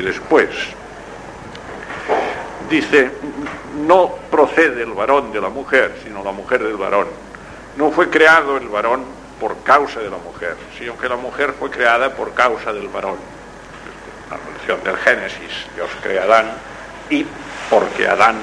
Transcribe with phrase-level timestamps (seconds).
[0.00, 0.48] Después
[2.70, 3.10] dice,
[3.86, 7.06] no procede el varón de la mujer, sino la mujer del varón.
[7.76, 9.04] No fue creado el varón
[9.38, 13.16] por causa de la mujer, sino que la mujer fue creada por causa del varón.
[14.30, 16.46] La relación del Génesis, Dios crea a Adán
[17.10, 17.26] y
[17.68, 18.36] porque a Adán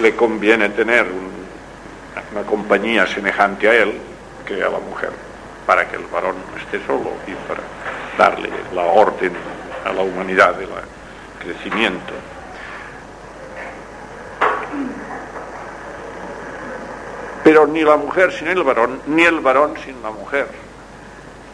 [0.00, 1.06] le conviene tener
[2.32, 4.00] una compañía semejante a él,
[4.46, 5.10] crea a la mujer,
[5.66, 7.60] para que el varón no esté solo y para
[8.16, 10.68] darle la orden a la humanidad del
[11.38, 12.12] crecimiento.
[17.44, 20.48] Pero ni la mujer sin el varón, ni el varón sin la mujer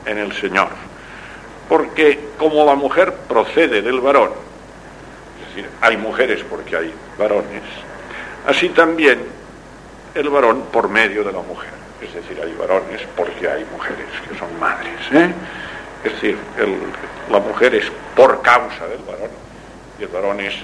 [0.06, 0.68] en el Señor.
[1.68, 4.30] Porque como la mujer procede del varón,
[5.40, 7.62] es decir, hay mujeres porque hay varones,
[8.46, 9.20] así también
[10.14, 11.70] el varón por medio de la mujer.
[12.02, 15.00] Es decir, hay varones porque hay mujeres que son madres.
[15.12, 15.32] ¿eh?
[16.04, 16.36] Es decir,
[17.30, 19.30] la mujer es por causa del varón
[19.98, 20.54] y el varón es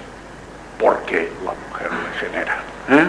[0.78, 2.58] porque la mujer le genera.
[2.88, 3.08] ¿eh?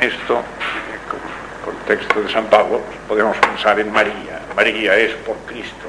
[0.00, 4.40] Esto, en el contexto de San Pablo, pues, podemos pensar en María.
[4.56, 5.86] María es por Cristo,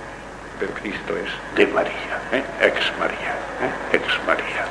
[0.60, 2.44] pero Cristo es de María, ¿eh?
[2.62, 3.96] ex María, ¿eh?
[3.98, 4.66] ex María.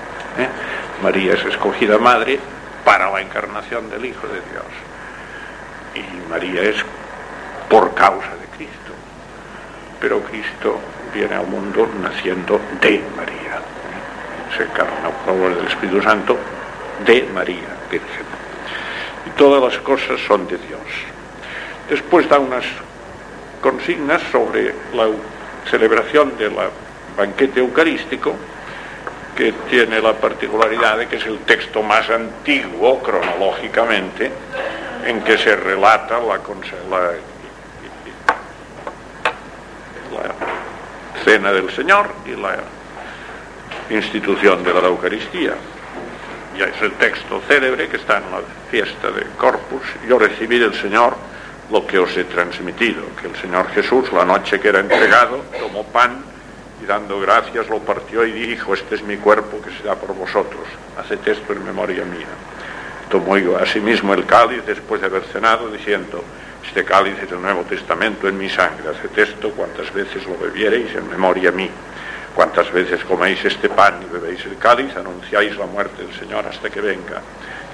[1.02, 2.38] María es escogida madre
[2.84, 4.64] para la encarnación del Hijo de Dios.
[5.94, 6.76] Y María es
[7.68, 8.92] por causa de Cristo.
[10.00, 10.78] Pero Cristo
[11.12, 13.60] viene al mundo naciendo de María.
[14.56, 16.38] Se encarna por favor del Espíritu Santo
[17.06, 18.26] de María, Virgen.
[19.26, 20.80] Y todas las cosas son de Dios.
[21.88, 22.64] Después da unas
[23.60, 25.08] consignas sobre la
[25.70, 26.52] celebración del
[27.16, 28.34] banquete eucarístico,
[29.36, 34.30] que tiene la particularidad de que es el texto más antiguo cronológicamente
[35.06, 36.38] en que se relata la,
[36.90, 37.12] la,
[40.12, 40.34] la
[41.24, 42.58] cena del Señor y la
[43.90, 45.54] institución de la Eucaristía.
[46.58, 48.40] Ya es el texto célebre que está en la
[48.70, 49.82] fiesta de Corpus.
[50.08, 51.16] Yo recibí del Señor
[51.70, 55.84] lo que os he transmitido, que el Señor Jesús, la noche que era entregado, tomó
[55.84, 56.22] pan
[56.82, 60.14] y dando gracias lo partió y dijo, este es mi cuerpo que se da por
[60.14, 60.62] vosotros,
[60.98, 62.26] haced esto en memoria mía.
[63.08, 66.22] Tomó yo asimismo el cáliz después de haber cenado, diciendo,
[66.72, 70.94] este cáliz es el Nuevo Testamento en mi sangre, haced esto cuantas veces lo bebiereis
[70.94, 71.68] en memoria mía.
[72.34, 76.70] Cuantas veces coméis este pan y bebéis el cáliz, anunciáis la muerte del Señor hasta
[76.70, 77.20] que venga.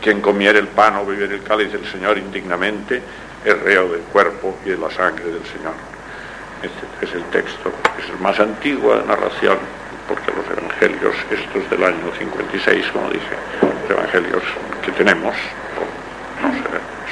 [0.02, 3.00] Quien comiere el pan o bebiere el cáliz del Señor indignamente
[3.44, 5.74] es reo del cuerpo y de la sangre del Señor.
[6.60, 7.70] Este es el texto,
[8.02, 9.58] es el más antigua narración,
[10.08, 14.42] porque los evangelios, estos del año 56, como dije, los evangelios
[14.84, 15.36] que tenemos,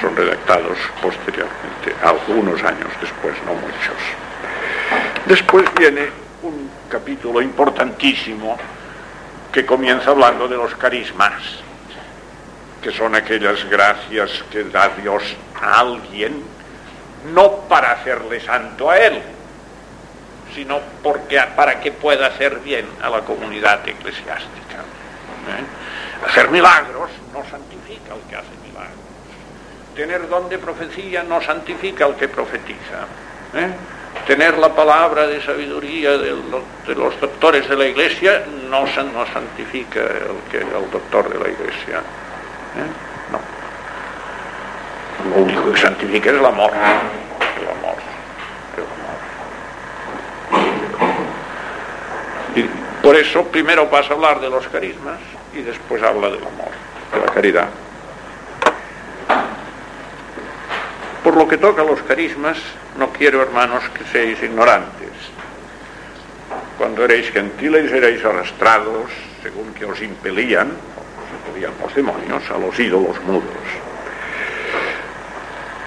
[0.00, 3.96] son redactados posteriormente, algunos años después, no muchos.
[5.26, 6.08] Después viene
[6.42, 8.56] un capítulo importantísimo
[9.52, 11.42] que comienza hablando de los carismas,
[12.82, 15.22] que son aquellas gracias que da Dios
[15.60, 16.42] a alguien,
[17.32, 19.22] no para hacerle santo a él,
[20.54, 24.76] sino porque, para que pueda hacer bien a la comunidad eclesiástica.
[25.48, 26.26] ¿eh?
[26.28, 28.55] Hacer milagros no santifica al que hace.
[29.96, 33.08] Tener don de profecía no santifica al que profetiza.
[33.54, 33.70] ¿eh?
[34.26, 36.36] Tener la palabra de sabiduría de
[36.94, 42.00] los, doctores de la iglesia no, no santifica al, que, al doctor de la iglesia.
[42.76, 42.90] ¿eh?
[43.32, 43.40] No.
[45.30, 46.70] Lo único que santifica es el amor.
[46.72, 47.96] El amor.
[52.54, 52.62] Y
[53.02, 55.20] por eso primero pasa a hablar de los carismas
[55.54, 56.68] y después habla del amor,
[57.14, 57.68] de la caridad.
[61.36, 62.56] Lo que toca a los carismas,
[62.96, 65.12] no quiero, hermanos, que seáis ignorantes.
[66.78, 69.12] Cuando erais gentiles erais arrastrados,
[69.42, 73.68] según que os impelían, os impelían los demonios, a los ídolos mudos.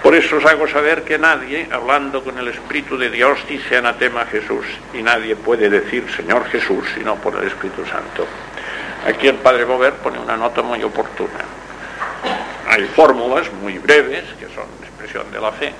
[0.03, 4.27] Por eso os hago saber que nadie, hablando con el Espíritu de Dios, dice anatema
[4.27, 8.27] Jesús, y nadie puede decir Señor Jesús, sino por el Espíritu Santo.
[9.07, 11.41] Aquí el Padre Bover pone una nota muy oportuna.
[12.69, 14.78] Hay fórmulas muy breves, que son
[15.13, 15.73] de la fe, ¿eh?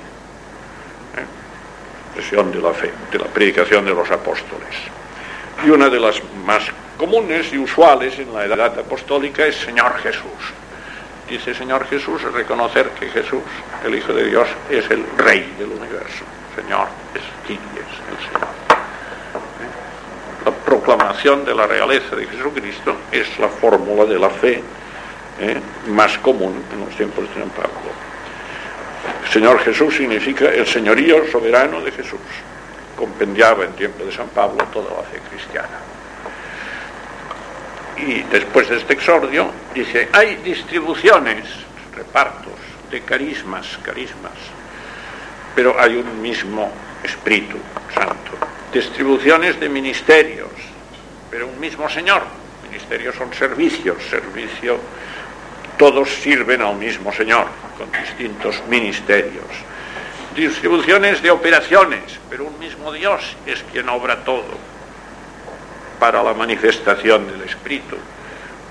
[2.15, 4.75] de la fe, de la predicación de los apóstoles.
[5.63, 6.63] Y una de las más
[6.97, 10.53] comunes y usuales en la edad apostólica es Señor Jesús.
[11.29, 13.43] Dice Señor Jesús es reconocer que Jesús,
[13.85, 16.25] el Hijo de Dios, es el Rey del universo.
[16.55, 18.49] Señor es es el Señor.
[19.61, 20.45] ¿Eh?
[20.45, 24.63] La proclamación de la realeza de Jesucristo es la fórmula de la fe
[25.39, 25.61] ¿eh?
[25.87, 28.08] más común en los tiempos de San Pablo.
[29.31, 32.19] Señor Jesús significa el señorío soberano de Jesús.
[32.95, 35.79] Compendiaba en tiempo de San Pablo toda la fe cristiana.
[37.95, 41.45] Y después de este exordio dice, hay distribuciones,
[41.95, 42.53] repartos
[42.89, 44.33] de carismas, carismas,
[45.55, 46.71] pero hay un mismo
[47.03, 47.57] Espíritu
[47.93, 48.31] Santo.
[48.73, 50.49] Distribuciones de ministerios,
[51.29, 52.23] pero un mismo Señor.
[52.63, 54.79] Ministerios son servicios, servicio,
[55.79, 57.47] todos sirven al mismo Señor,
[57.77, 59.45] con distintos ministerios.
[60.35, 64.69] Distribuciones de operaciones, pero un mismo Dios es quien obra todo
[65.97, 67.95] para la manifestación del Espíritu,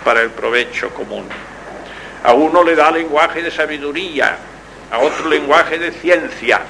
[0.05, 1.25] para el provecho común.
[2.25, 4.37] A uno le da lenguaje de sabiduría,
[4.91, 6.61] a otro lenguaje de ciencia,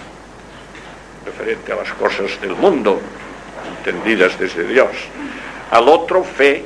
[1.26, 3.00] referente a las cosas del mundo,
[3.78, 4.92] entendidas desde Dios.
[5.72, 6.64] Al otro fe,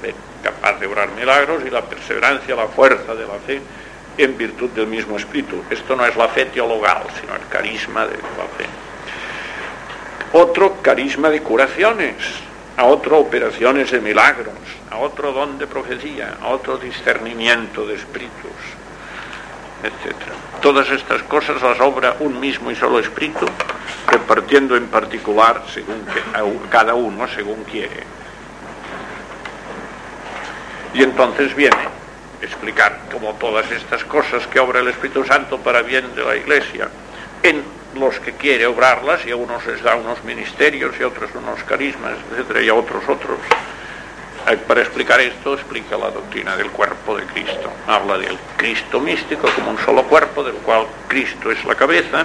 [0.00, 0.14] fe
[0.66, 3.60] capaz obrar milagros y la perseverancia, la fuerza de la fe
[4.18, 5.62] en virtud del mismo espíritu.
[5.70, 8.66] Esto no es la fe teologal, sino el carisma de la fe.
[10.32, 12.16] Otro carisma de curaciones,
[12.76, 14.54] a otro operaciones de milagros,
[14.90, 18.58] a otro don de profecía, a otro discernimiento de espíritus,
[19.84, 20.16] etc.
[20.60, 23.46] Todas estas cosas las obra un mismo y solo espíritu,
[24.08, 26.04] repartiendo en particular según
[26.70, 28.15] cada uno según quiere.
[30.96, 31.76] Y entonces viene
[32.40, 36.88] explicar cómo todas estas cosas que obra el Espíritu Santo para bien de la Iglesia,
[37.42, 37.62] en
[38.00, 41.62] los que quiere obrarlas y a unos les da unos ministerios y a otros unos
[41.64, 43.38] carismas, etcétera, y a otros otros.
[44.66, 47.70] Para explicar esto explica la doctrina del cuerpo de Cristo.
[47.86, 52.24] Habla del Cristo místico como un solo cuerpo, del cual Cristo es la cabeza.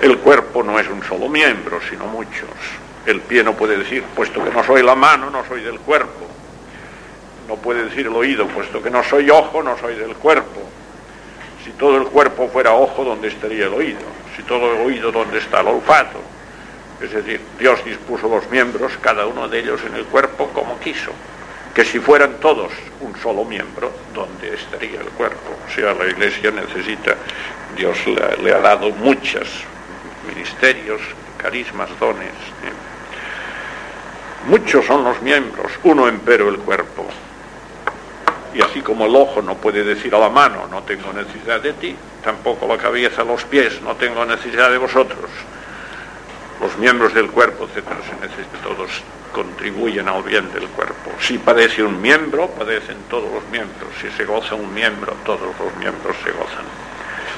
[0.00, 2.81] El cuerpo no es un solo miembro, sino muchos.
[3.06, 6.26] El pie no puede decir, puesto que no soy la mano, no soy del cuerpo.
[7.48, 10.62] No puede decir el oído, puesto que no soy ojo, no soy del cuerpo
[11.64, 14.00] si todo el cuerpo fuera ojo, ¿dónde estaría el oído?
[14.36, 16.20] Si todo el oído, ¿dónde está el olfato?
[17.00, 21.12] Es decir, Dios dispuso los miembros, cada uno de ellos en el cuerpo, como quiso.
[21.74, 25.56] Que si fueran todos un solo miembro, ¿dónde estaría el cuerpo?
[25.66, 27.16] O sea, la Iglesia necesita,
[27.76, 27.96] Dios
[28.42, 29.64] le, ha dado muchos
[30.28, 31.00] ministerios,
[31.38, 32.32] carismas, dones.
[34.46, 37.06] Muchos son los miembros, uno empero el cuerpo.
[38.54, 41.72] Y así como el ojo no puede decir a la mano, no tengo necesidad de
[41.74, 45.30] ti, tampoco la cabeza, los pies, no tengo necesidad de vosotros.
[46.60, 48.90] Los miembros del cuerpo, etcétera, se todos
[49.32, 51.10] contribuyen al bien del cuerpo.
[51.20, 53.90] Si padece un miembro, padecen todos los miembros.
[54.00, 56.64] Si se goza un miembro, todos los miembros se gozan.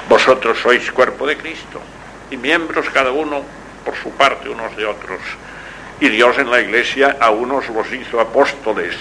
[0.09, 1.79] Vosotros sois cuerpo de Cristo
[2.29, 3.43] y miembros cada uno
[3.83, 5.19] por su parte unos de otros.
[5.99, 8.95] Y Dios en la iglesia a unos los hizo apóstoles,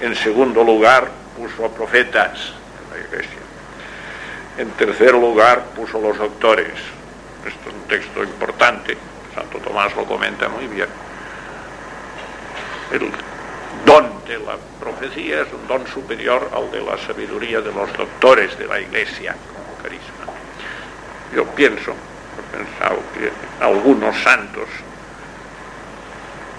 [0.00, 2.52] en segundo lugar puso a profetas
[2.84, 3.40] en la iglesia.
[4.58, 6.72] En tercer lugar puso los doctores.
[7.46, 8.96] Esto es un texto importante,
[9.34, 10.88] Santo Tomás lo comenta muy bien.
[12.92, 13.10] El
[13.86, 18.58] don de la profecía es un don superior al de la sabiduría de los doctores
[18.58, 20.34] de la iglesia como carisma.
[21.34, 23.30] Yo pienso, he pensado que
[23.64, 24.68] algunos santos,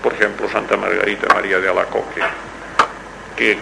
[0.01, 2.22] por ejemplo Santa Margarita María de Alacoque,
[3.36, 3.58] que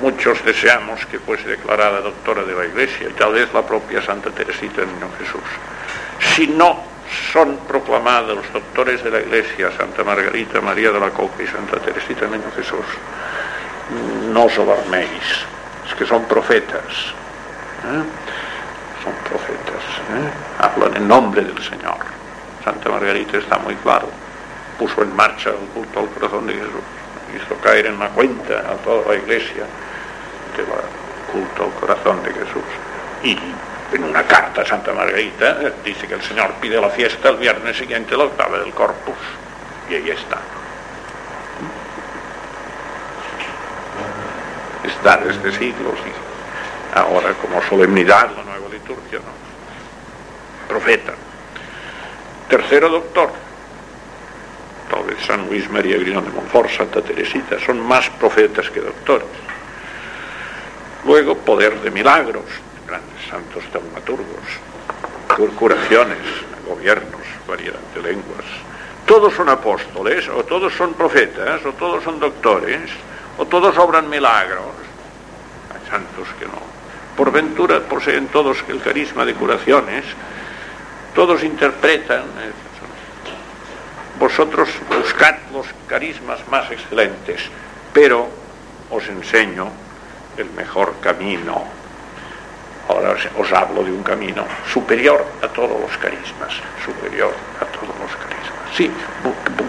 [0.00, 4.30] muchos deseamos que fuese declarada doctora de la Iglesia, y tal vez la propia Santa
[4.30, 5.42] Teresita del Niño Jesús.
[6.34, 6.82] Si no
[7.32, 12.22] son proclamados doctores de la Iglesia, Santa Margarita, María de la Coca y Santa Teresita
[12.22, 12.84] del Niño Jesús,
[14.32, 15.46] no os alarméis,
[15.86, 17.14] es que son profetas.
[17.84, 18.02] ¿eh?
[19.02, 19.84] Son profetas.
[20.12, 20.30] ¿eh?
[20.58, 21.96] Hablan en nombre del Señor.
[22.64, 24.08] Santa Margarita está muy claro.
[24.78, 26.84] Puso en marcha el culto al corazón de Jesús.
[27.34, 29.64] Hizo caer en la cuenta a toda la iglesia
[30.58, 32.64] el culto al corazón de Jesús.
[33.22, 33.38] Y
[33.94, 37.36] en una carta a Santa Margarita eh, dice que el Señor pide la fiesta el
[37.36, 39.16] viernes siguiente, la octava del Corpus.
[39.88, 40.38] Y ahí está.
[44.84, 50.68] Está desde siglos y ahora como solemnidad la nueva liturgia, ¿no?
[50.68, 51.12] Profeta.
[52.48, 53.30] Tercero doctor.
[54.90, 59.28] Tal vez San Luis María Griñón de Montfort, Santa Teresita, son más profetas que doctores.
[61.04, 62.44] Luego, poder de milagros,
[62.86, 66.18] grandes santos taumaturgos, curaciones,
[66.66, 68.44] gobiernos, variedad de lenguas,
[69.06, 72.90] todos son apóstoles, o todos son profetas, o todos son doctores,
[73.38, 74.76] o todos obran milagros.
[75.72, 76.60] Hay santos que no.
[77.16, 80.04] Por ventura poseen todos el carisma de curaciones,
[81.14, 82.24] todos interpretan.
[84.18, 87.40] Vosotros buscad los carismas más excelentes,
[87.92, 88.28] pero
[88.90, 89.68] os enseño
[90.36, 91.62] el mejor camino.
[92.88, 96.52] Ahora os hablo de un camino superior a todos los carismas,
[96.84, 98.74] superior a todos los carismas.
[98.74, 98.90] Sí,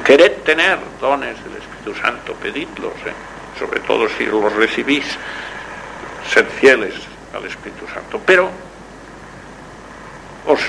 [0.04, 3.14] quered tener dones del Espíritu Santo, pedidlos, ¿eh?
[3.60, 5.06] sobre todo si los recibís,
[6.34, 6.96] sed fieles
[7.36, 8.20] al Espíritu Santo.
[8.26, 8.50] Pero
[10.48, 10.60] os,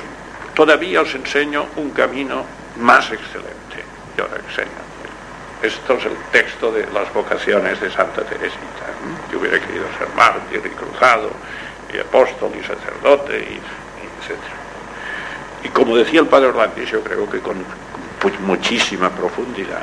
[0.54, 2.44] todavía os enseño un camino
[2.80, 3.84] más excelente.
[4.16, 4.90] Yo os enseño.
[5.62, 8.86] Esto es el texto de las vocaciones de Santa Teresita.
[9.30, 11.30] Yo hubiera querido ser mártir y cruzado,
[11.92, 14.38] y apóstol y sacerdote, y, etc.
[15.64, 17.62] Y como decía el padre Orlandis, yo creo que con
[18.18, 19.82] pues, muchísima profundidad.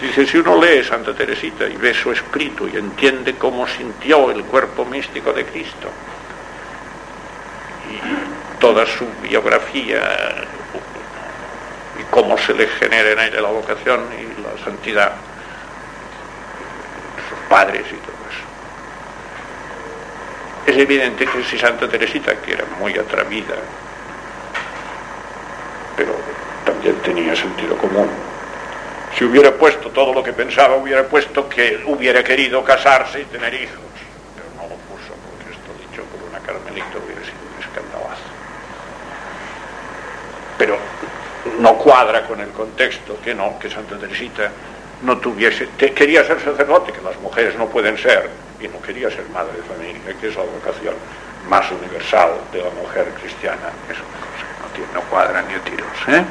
[0.00, 4.44] Dice, si uno lee Santa Teresita y ve su espíritu y entiende cómo sintió el
[4.44, 5.88] cuerpo místico de Cristo
[7.90, 10.00] y toda su biografía
[12.10, 15.12] cómo se le genera en ella la vocación y la santidad,
[17.28, 18.44] sus padres y todo eso.
[20.66, 23.56] Es evidente que si Santa Teresita, que era muy atrevida,
[25.96, 26.14] pero
[26.64, 28.08] también tenía sentido común.
[29.16, 33.54] Si hubiera puesto todo lo que pensaba, hubiera puesto que hubiera querido casarse y tener
[33.54, 33.78] hijos.
[34.34, 38.22] Pero no lo puso, porque esto dicho por una carmelita hubiera sido un escandalazo.
[40.58, 40.78] Pero
[41.60, 44.50] no cuadra con el contexto que no, que Santa Teresita
[45.02, 49.24] no tuviese, quería ser sacerdote, que las mujeres no pueden ser, y no quería ser
[49.32, 50.94] madre de familia, que es la vocación
[51.48, 53.68] más universal de la mujer cristiana.
[53.90, 55.88] Es una cosa que no, tiene, no cuadra ni a tiros.
[56.08, 56.24] ¿eh?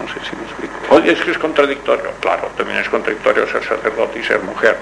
[0.00, 0.74] No sé si me explico.
[0.90, 2.12] Oye, es que es contradictorio.
[2.20, 4.76] Claro, también es contradictorio ser sacerdote y ser mujer.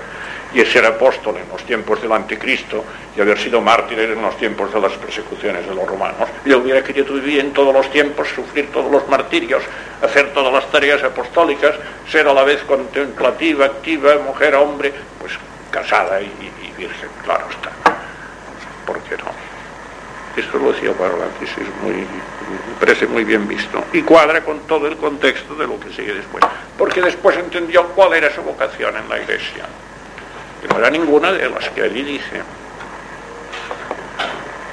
[0.55, 2.85] Y ser apóstol en los tiempos del anticristo
[3.17, 6.29] y haber sido mártir en los tiempos de las persecuciones de los romanos.
[6.45, 9.63] Yo hubiera querido vivir en todos los tiempos, sufrir todos los martirios,
[10.01, 11.75] hacer todas las tareas apostólicas,
[12.09, 15.33] ser a la vez contemplativa, activa, mujer, hombre, pues
[15.71, 16.31] casada y,
[16.79, 17.71] virgen, claro está.
[18.87, 19.31] ¿Por qué no?
[20.37, 23.83] Esto lo decía Parolatis, es muy, me parece muy bien visto.
[23.93, 26.45] Y cuadra con todo el contexto de lo que sigue después.
[26.77, 29.65] Porque después entendió cuál era su vocación en la iglesia.
[30.65, 32.43] Que no era ninguna de las que allí dice.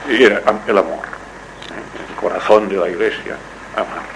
[0.10, 1.05] Y era el amor.
[2.10, 3.36] El corazón de la iglesia,
[3.75, 4.10] amar.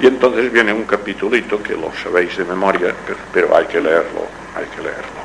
[0.00, 2.92] Y entonces viene un capitulito que lo sabéis de memoria,
[3.32, 5.22] pero hay que leerlo, hay que leerlo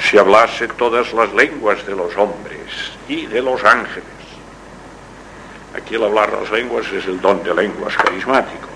[0.00, 4.04] si hablase todas las lenguas de los hombres y de los ángeles.
[5.74, 8.68] Aquí el hablar las lenguas es el don de lenguas carismático,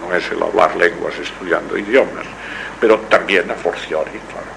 [0.00, 2.26] no es el hablar lenguas estudiando idiomas,
[2.80, 4.56] pero también a forciori, claro.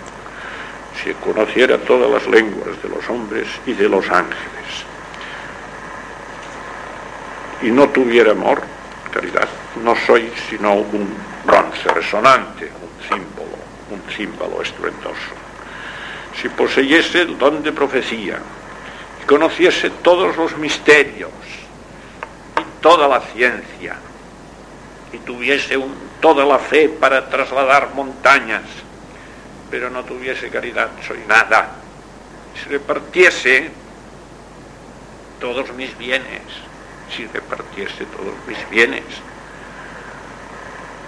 [1.02, 4.86] Si conociera todas las lenguas de los hombres y de los ángeles
[7.62, 8.62] y no tuviera amor,
[9.12, 9.48] caridad,
[9.84, 13.58] no soy sino un bronce resonante, un símbolo,
[13.92, 15.40] un símbolo estruendoso
[16.42, 18.40] si poseyese el don de profecía
[19.22, 21.32] y conociese todos los misterios
[22.58, 23.98] y toda la ciencia
[25.12, 25.78] y tuviese
[26.22, 28.64] toda la fe para trasladar montañas,
[29.70, 31.70] pero no tuviese caridad, soy nada.
[32.56, 33.72] Si repartiese
[35.40, 36.42] todos mis bienes,
[37.16, 39.04] si repartiese todos mis bienes,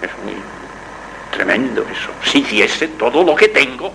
[0.02, 0.36] es muy
[1.32, 2.10] tremendo eso.
[2.24, 3.92] Si diese todo lo que tengo,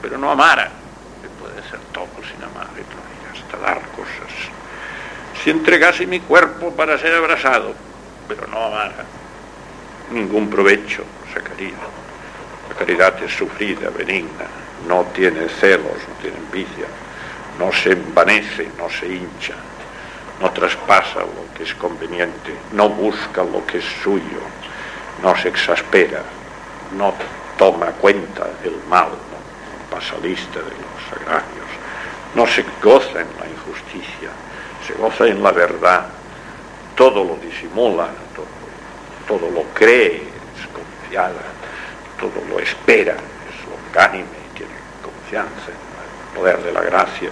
[0.00, 0.70] pero no amara,
[1.20, 2.68] que puede ser todo sin amar,
[3.32, 4.32] hasta dar cosas.
[5.42, 7.74] Si entregase mi cuerpo para ser abrazado,
[8.28, 9.04] pero no amara,
[10.10, 11.74] ningún provecho sacaría.
[12.68, 14.46] La caridad es sufrida, benigna,
[14.86, 16.86] no tiene celos, no tiene envidia,
[17.58, 19.54] no se envanece, no se hincha,
[20.40, 24.40] no traspasa lo que es conveniente, no busca lo que es suyo,
[25.22, 26.22] no se exaspera,
[26.96, 27.14] no
[27.56, 29.10] toma cuenta del mal,
[29.90, 31.66] pasa lista de los agravios,
[32.34, 34.30] no se goza en la injusticia,
[34.86, 36.06] se goza en la verdad,
[36.98, 38.08] todo lo disimula,
[39.28, 41.44] todo, lo cree, es confiada,
[42.18, 47.30] todo lo espera, es longánime, tiene confianza en el poder de la gracia,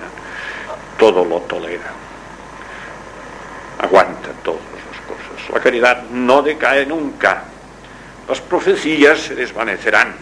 [0.96, 1.90] todo lo tolera,
[3.82, 5.50] aguanta todas las cosas.
[5.52, 7.42] La caridad no decae nunca,
[8.28, 10.14] las profecías se desvanecerán,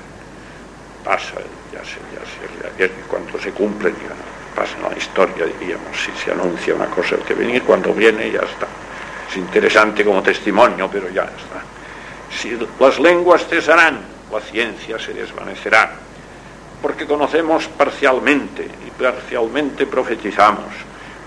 [1.04, 1.34] pasa
[1.70, 4.14] ya se, ya se, cuando se cumplen ya
[4.58, 8.40] pasa la historia, diríamos, si se anuncia una cosa el que venir, cuando viene ya
[8.40, 8.68] está.
[9.34, 11.60] Es interesante como testimonio, pero ya está.
[12.30, 13.98] Si las lenguas cesarán,
[14.30, 15.90] la ciencia se desvanecerá,
[16.80, 20.72] porque conocemos parcialmente y parcialmente profetizamos.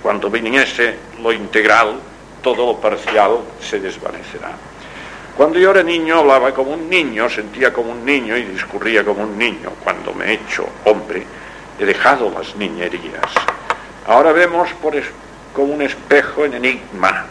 [0.02, 2.00] Cuando viniese lo integral,
[2.42, 4.52] todo lo parcial se desvanecerá.
[5.36, 9.24] Cuando yo era niño hablaba como un niño, sentía como un niño y discurría como
[9.24, 9.74] un niño.
[9.84, 11.26] Cuando me he hecho hombre,
[11.78, 13.34] he dejado las niñerías.
[14.08, 14.94] Ahora vemos por
[15.54, 17.26] como un espejo en enigma.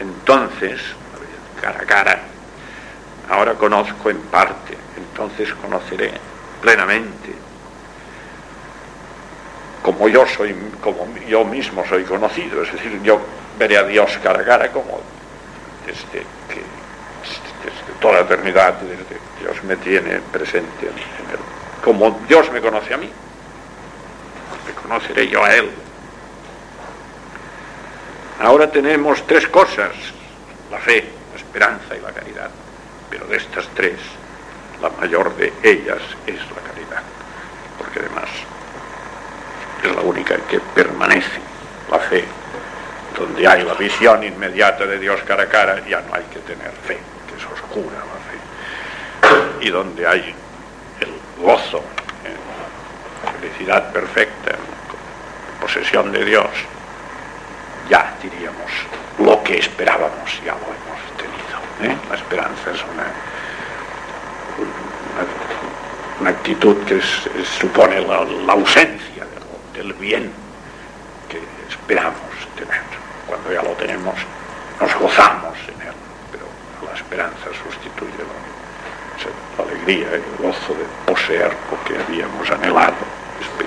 [0.00, 0.80] Entonces,
[1.60, 2.20] cara a cara,
[3.30, 6.12] ahora conozco en parte, entonces conoceré
[6.60, 7.34] plenamente.
[9.82, 10.54] Como yo soy,
[11.28, 13.20] yo mismo soy conocido, es decir, yo
[13.58, 15.00] veré a Dios cara a cara como
[15.86, 16.62] desde que
[17.64, 21.38] desde toda la eternidad, desde Dios me tiene presente en él.
[21.82, 23.08] Como Dios me conoce a mí,
[24.66, 25.70] me conoceré yo a Él.
[28.46, 29.90] Ahora tenemos tres cosas,
[30.70, 32.48] la fe, la esperanza y la caridad.
[33.10, 33.98] Pero de estas tres,
[34.80, 35.98] la mayor de ellas
[36.28, 37.02] es la caridad,
[37.76, 38.28] porque además
[39.82, 41.40] es la única que permanece,
[41.90, 42.24] la fe.
[43.18, 46.70] Donde hay la visión inmediata de Dios cara a cara, ya no hay que tener
[46.86, 49.66] fe, que es oscura la fe.
[49.66, 50.32] Y donde hay
[51.00, 51.82] el gozo,
[53.24, 54.52] la felicidad perfecta,
[55.60, 56.46] posesión de Dios,
[57.88, 58.70] ya diríamos
[59.18, 61.92] lo que esperábamos, ya lo hemos tenido.
[61.92, 61.96] ¿eh?
[62.08, 63.06] La esperanza es una,
[66.20, 67.00] una, actitud que
[67.44, 69.24] supone la, ausencia
[69.72, 70.32] del, bien
[71.28, 72.20] que esperamos
[72.56, 72.82] tener.
[73.26, 74.14] Cuando ya lo tenemos,
[74.80, 75.94] nos gozamos en él,
[76.30, 76.46] pero
[76.88, 82.94] la esperanza sustituye la, la alegría el gozo de poseer lo que habíamos anhelado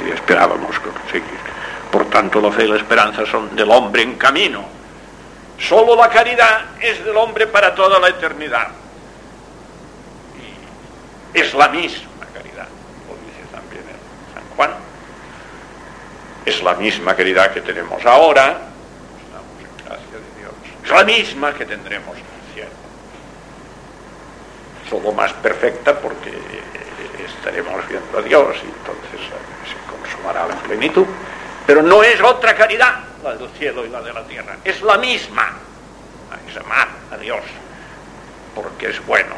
[0.06, 1.59] y esperábamos conseguir.
[1.92, 4.64] Por tanto, la fe y la esperanza son del hombre en camino.
[5.58, 8.70] Solo la caridad es del hombre para toda la eternidad.
[11.34, 12.68] Y es la misma caridad,
[13.08, 13.84] lo dice también
[14.34, 14.72] San Juan.
[16.46, 18.62] Es la misma caridad que tenemos ahora.
[20.84, 22.70] Es la misma que tendremos en el cielo.
[24.90, 26.32] Solo más perfecta porque
[27.26, 29.20] estaremos viendo a Dios y entonces
[29.68, 31.06] se consumará la plenitud.
[31.70, 34.58] Pero no es otra caridad la del cielo y la de la tierra.
[34.66, 35.52] Es la misma.
[36.50, 37.42] Es amar a Dios
[38.56, 39.36] porque es bueno.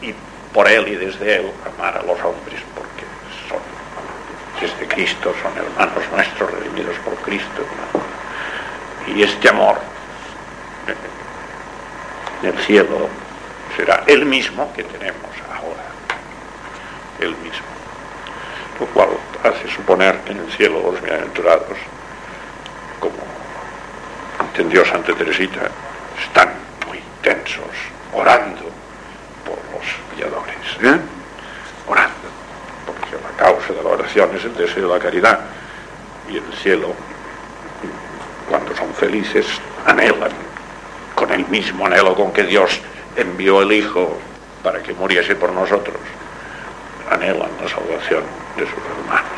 [0.00, 0.14] Y
[0.54, 3.02] por Él y desde Él amar a los hombres porque
[3.48, 3.58] son
[4.60, 7.66] desde Cristo, son hermanos nuestros redimidos por Cristo.
[9.08, 9.78] Y este amor
[12.40, 13.08] en el cielo
[13.76, 15.86] será el mismo que tenemos ahora.
[17.18, 17.77] El mismo.
[18.80, 19.08] Lo cual
[19.42, 21.76] hace suponer que en el cielo los bienaventurados,
[23.00, 23.16] como
[24.40, 25.62] entendió Santa Teresita,
[26.22, 26.50] están
[26.86, 27.64] muy tensos,
[28.12, 28.62] orando
[29.44, 31.00] por los pilladores, ¿eh?
[31.88, 32.28] orando,
[32.86, 35.40] porque la causa de la oración es el deseo de la caridad,
[36.28, 36.94] y el cielo,
[38.48, 39.46] cuando son felices,
[39.86, 40.30] anhelan
[41.16, 42.80] con el mismo anhelo con que Dios
[43.16, 44.18] envió el Hijo
[44.62, 45.96] para que muriese por nosotros,
[47.10, 49.32] anhelan la salvación de sus hermanos.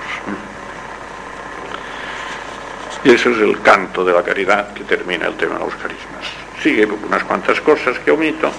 [3.05, 6.25] Y eso es el canto de la caridad que termina el tema de los carismas.
[6.63, 8.51] Sigue unas cuantas cosas que omito.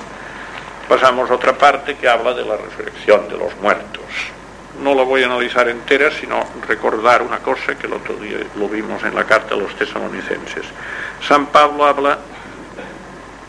[0.88, 4.02] Pasamos a otra parte que habla de la resurrección de los muertos.
[4.84, 9.26] No la voy a analizar entera, sino recordar una cosa que lo vimos en la
[9.26, 10.66] carta a los tesalonicenses.
[11.28, 12.18] San Pablo habla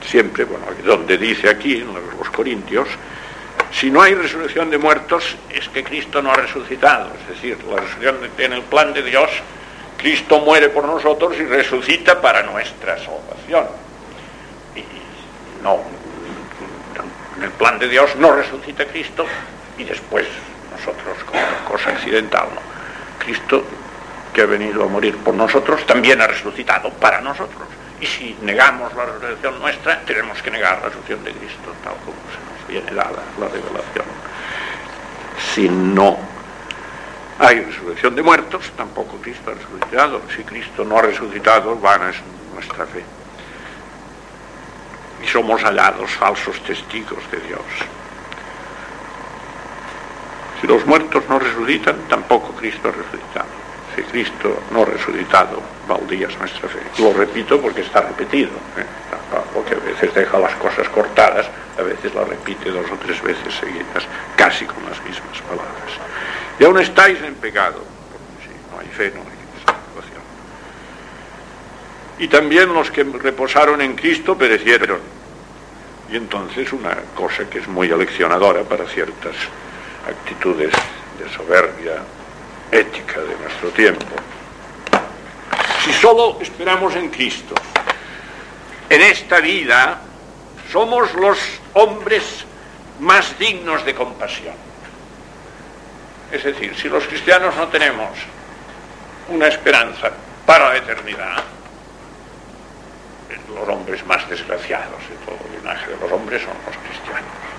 [0.04, 2.88] siempre, bueno, donde dice aquí, en los Corintios,
[3.72, 7.10] si no hay resurrección de muertos, es que Cristo no ha resucitado.
[7.22, 9.30] Es decir, la resurrección en el plan de Dios,
[9.96, 13.66] Cristo muere por nosotros y resucita para nuestra salvación.
[14.76, 14.84] Y
[15.62, 15.80] no,
[17.36, 19.26] en el plan de Dios no resucita Cristo
[19.78, 20.26] y después
[20.70, 22.60] nosotros como cosa accidental, ¿no?
[23.24, 23.64] Cristo
[24.34, 27.68] que ha venido a morir por nosotros también ha resucitado para nosotros.
[28.00, 32.16] Y si negamos la resurrección nuestra, tenemos que negar la resurrección de Cristo, tal como
[32.32, 34.06] se dada la revelación.
[35.54, 36.18] Si no
[37.38, 40.22] hay resurrección de muertos, tampoco Cristo ha resucitado.
[40.34, 42.16] Si Cristo no ha resucitado, vana es
[42.54, 43.04] nuestra fe.
[45.22, 47.60] Y somos hallados falsos testigos de Dios.
[50.60, 53.61] Si los muertos no resucitan, tampoco Cristo ha resucitado
[53.94, 55.60] si Cristo no resucitado,
[56.20, 56.80] es nuestra fe.
[56.98, 58.84] Lo repito porque está repetido, ¿eh?
[59.54, 61.46] porque a veces deja las cosas cortadas,
[61.78, 64.04] a veces las repite dos o tres veces seguidas,
[64.36, 65.92] casi con las mismas palabras.
[66.58, 70.22] Y aún estáis en pecado, porque si no hay fe, no hay salvación.
[72.18, 75.00] y también los que reposaron en Cristo perecieron.
[76.10, 79.34] Y entonces una cosa que es muy aleccionadora para ciertas
[80.06, 80.72] actitudes
[81.18, 82.02] de soberbia
[82.72, 84.06] ética de nuestro tiempo.
[85.84, 87.54] Si solo esperamos en Cristo,
[88.88, 90.00] en esta vida
[90.70, 91.38] somos los
[91.74, 92.44] hombres
[93.00, 94.54] más dignos de compasión.
[96.30, 98.10] Es decir, si los cristianos no tenemos
[99.28, 100.10] una esperanza
[100.46, 101.44] para la eternidad,
[103.54, 107.51] los hombres más desgraciados de todo el linaje de los hombres son los cristianos.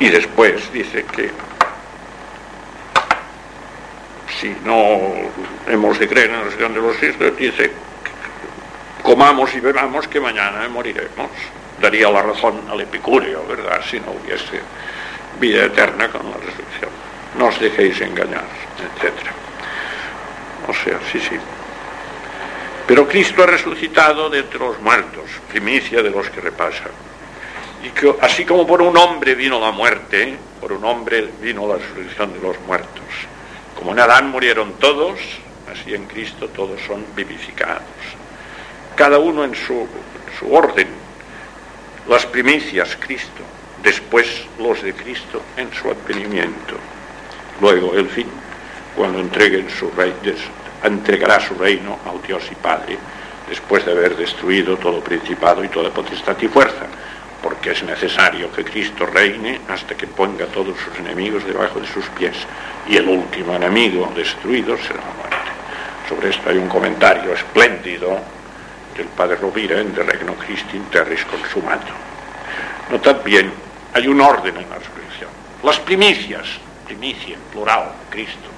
[0.00, 1.30] Y después dice que
[4.40, 4.98] si no
[5.68, 7.70] hemos de creer en la resurrección de los siglos, dice
[9.02, 11.30] comamos y bebamos que mañana moriremos.
[11.80, 13.80] Daría la razón al epicúreo, ¿verdad?
[13.88, 14.60] Si no hubiese
[15.38, 16.90] vida eterna con la resurrección.
[17.38, 18.44] No os dejéis engañar,
[18.78, 19.12] etc.
[20.66, 21.36] O sea, sí, sí.
[22.86, 27.09] Pero Cristo ha resucitado de entre los muertos, primicia de los que repasan.
[27.82, 31.76] Y que así como por un hombre vino la muerte, por un hombre vino la
[31.76, 33.04] resurrección de los muertos.
[33.76, 35.18] Como en Adán murieron todos,
[35.70, 37.84] así en Cristo todos son vivificados
[39.00, 39.88] cada uno en su,
[40.38, 40.86] su orden.
[42.06, 43.42] Las primicias Cristo,
[43.82, 46.74] después los de Cristo en su advenimiento.
[47.62, 48.26] Luego el fin,
[48.94, 50.12] cuando entreguen su rey,
[50.84, 52.98] entregará su reino al Dios y Padre,
[53.48, 56.84] después de haber destruido todo principado y toda potestad y fuerza,
[57.42, 61.86] porque es necesario que Cristo reine hasta que ponga a todos sus enemigos debajo de
[61.86, 62.36] sus pies,
[62.88, 65.36] y el último enemigo destruido será la muerte.
[66.08, 68.20] Sobre esto hay un comentario espléndido
[69.00, 71.92] el padre Rovira en De Regno Christi in Terris Consumato.
[72.90, 73.50] Notad bien,
[73.94, 75.30] hay un orden en la resurrección.
[75.62, 76.46] Las primicias,
[76.86, 78.48] primicia en plural, Cristo,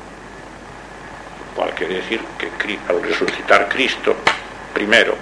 [1.38, 4.16] lo cual quiere decir que al resucitar Cristo,
[4.74, 5.16] primero,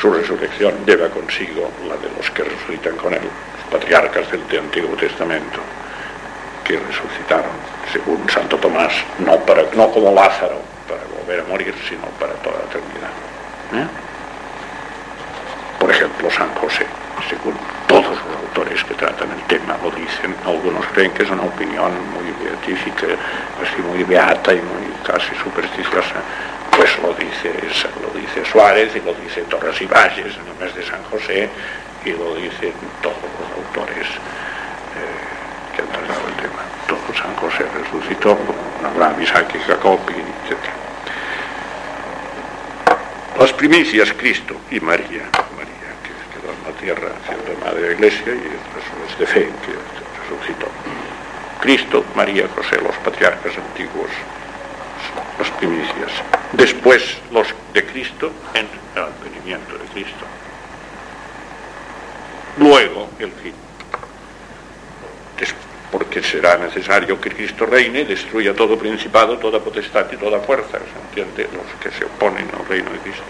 [0.00, 4.96] su resurrección lleva consigo la de los que resucitan con él, los patriarcas del Antiguo
[4.96, 5.60] Testamento,
[6.64, 7.52] que resucitaron,
[7.92, 12.56] según Santo Tomás, no, para, no como Lázaro, para volver a morir, sino para toda
[12.58, 13.12] la eternidad.
[13.74, 13.88] ¿Eh?
[15.78, 16.86] Por ejemplo, San José,
[17.28, 17.54] según
[17.86, 21.92] todos los autores que tratan el tema lo dicen, algunos creen que es una opinión
[22.14, 23.06] muy beatífica,
[23.62, 26.22] así muy beata y muy casi supersticiosa,
[26.80, 27.52] pues lo dice,
[28.00, 31.46] lo dice Suárez y lo dice Torres y Valles en el mes de San José
[32.06, 36.62] y lo dicen todos los autores eh, que han tratado el tema.
[36.88, 38.38] Todo San José resucitó,
[38.82, 40.56] Abraham, Isaac y Jacob, etc.
[43.38, 45.28] Las primicias, Cristo y María
[46.80, 50.66] tierra siendo madre de la iglesia y personas de fe que resucitó.
[51.60, 54.08] Cristo, María, José, los patriarcas antiguos,
[55.40, 56.12] las primicias.
[56.52, 60.24] Después los de Cristo en el advenimiento de Cristo.
[62.58, 63.54] Luego el fin.
[65.90, 70.78] Porque será necesario que Cristo reine, destruya todo principado, toda potestad y toda fuerza.
[70.78, 71.48] ¿Se entiende?
[71.52, 73.24] Los que se oponen al reino de Cristo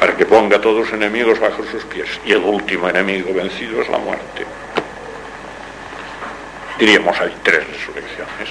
[0.00, 2.08] para que ponga a todos sus enemigos bajo sus pies.
[2.26, 4.44] Y el último enemigo vencido es la muerte.
[6.78, 8.50] Diríamos, hay tres resurrecciones,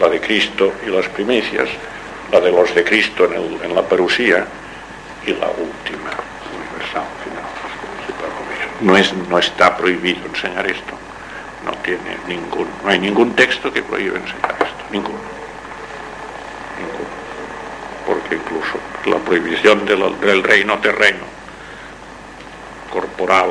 [0.00, 1.68] la de Cristo y las primicias,
[2.32, 3.28] la de los de Cristo
[3.62, 4.46] en, la parusía
[5.26, 6.10] y la última,
[6.56, 7.44] universal, final,
[8.80, 10.94] no, es, no está prohibido enseñar esto,
[11.66, 15.18] no, tiene ningún, no hay ningún texto que prohíbe enseñar esto, ninguno,
[16.78, 17.10] ninguno,
[18.06, 21.24] porque incluso la prohibición del reino terreno,
[22.90, 23.50] corporal,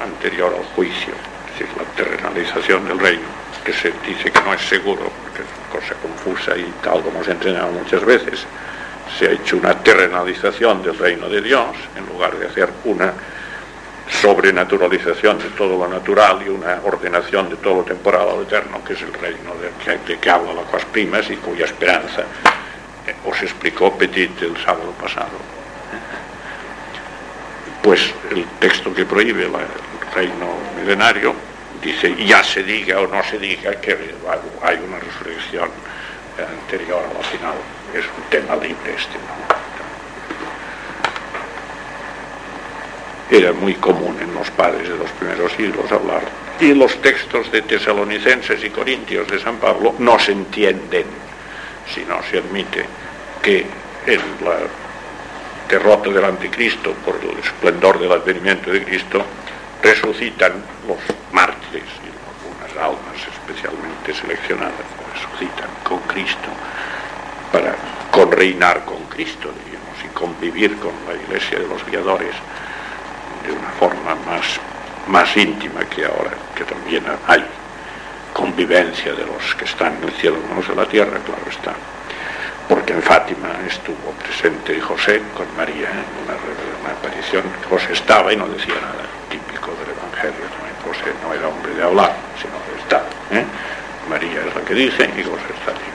[0.00, 1.14] anterior al juicio,
[1.60, 3.28] decir, la terrenalización del reino,
[3.64, 7.22] que se dice que no es seguro, porque es una cosa confusa y tal como
[7.22, 8.44] se ha enseñado muchas veces,
[9.18, 13.12] se ha hecho una terrenalización del reino de Dios en lugar de hacer una
[14.22, 18.82] sobrenaturalización de todo lo natural y una ordenación de todo lo temporal a lo eterno,
[18.84, 22.24] que es el reino de, de que habla la Cuas Primas y cuya esperanza
[23.24, 25.38] os explicó Petit el sábado pasado.
[27.82, 29.52] Pues el texto que prohíbe el
[30.14, 31.34] reino milenario
[31.82, 33.92] dice, ya se diga o no se diga que
[34.62, 35.70] hay una resurrección
[36.38, 37.54] anterior a la final.
[37.94, 39.18] Es un tema libre este.
[43.30, 46.22] Era muy común en los padres de los primeros siglos hablar.
[46.60, 51.04] Y los textos de tesalonicenses y corintios de San Pablo no se entienden
[51.94, 52.84] si no se admite
[53.42, 53.66] que
[54.06, 54.58] en la
[55.68, 59.24] derrota del anticristo por el esplendor del advenimiento de Cristo
[59.82, 60.52] resucitan
[60.86, 60.98] los
[61.32, 66.48] mártires y algunas almas especialmente seleccionadas resucitan con Cristo
[67.52, 67.74] para
[68.10, 72.34] con reinar con Cristo, diríamos, y convivir con la iglesia de los guiadores
[73.46, 74.60] de una forma más,
[75.08, 77.44] más íntima que ahora, que también hay
[78.32, 81.74] convivencia de los que están en el cielo con los de la tierra, claro está.
[82.68, 86.36] Porque en Fátima estuvo presente José con María en una,
[86.82, 87.42] una aparición.
[87.68, 89.89] José estaba y no decía nada, típico Evangelio.
[90.84, 93.04] José no era hombre de hablar, sino de estar.
[93.32, 93.44] ¿eh?
[94.08, 95.90] María es la que dice y José está allí.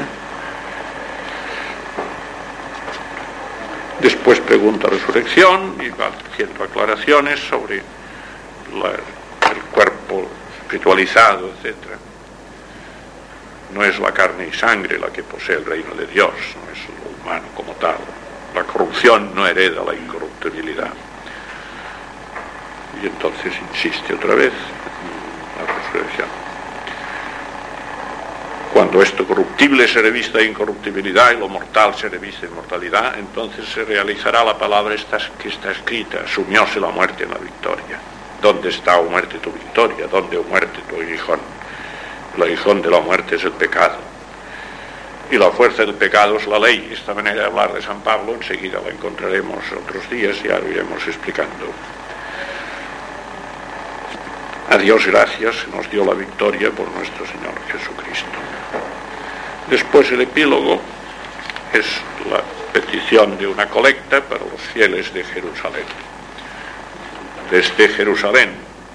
[0.00, 0.06] ¿eh?
[4.00, 10.28] Después pregunta resurrección y va haciendo aclaraciones sobre el cuerpo
[10.60, 11.74] espiritualizado, etc.
[13.72, 16.78] No es la carne y sangre la que posee el reino de Dios, no es
[16.88, 17.96] lo humano como tal.
[18.54, 20.92] La corrupción no hereda la incorruptibilidad.
[23.06, 26.28] Entonces insiste otra vez en la resurrección.
[28.72, 33.68] Cuando esto corruptible se revista de incorruptibilidad y lo mortal se reviste de inmortalidad, entonces
[33.68, 34.96] se realizará la palabra
[35.38, 38.00] que está escrita, asumióse la muerte en la victoria.
[38.42, 40.08] ¿Dónde está, o muerte, tu victoria?
[40.08, 41.38] ¿Dónde, o muerte, tu aguijón?
[42.36, 43.96] El aguijón de la muerte es el pecado.
[45.30, 46.90] Y la fuerza del pecado es la ley.
[46.92, 51.06] Esta manera de hablar de San Pablo enseguida la encontraremos otros días y lo iremos
[51.06, 51.66] explicando.
[54.74, 58.26] A Dios gracias, nos dio la victoria por nuestro Señor Jesucristo.
[59.70, 60.80] Después el epílogo
[61.72, 61.86] es
[62.28, 65.84] la petición de una colecta para los fieles de Jerusalén.
[67.52, 68.50] Desde Jerusalén,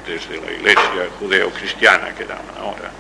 [0.06, 2.92] desde la iglesia judeo-cristiana que dan ahora,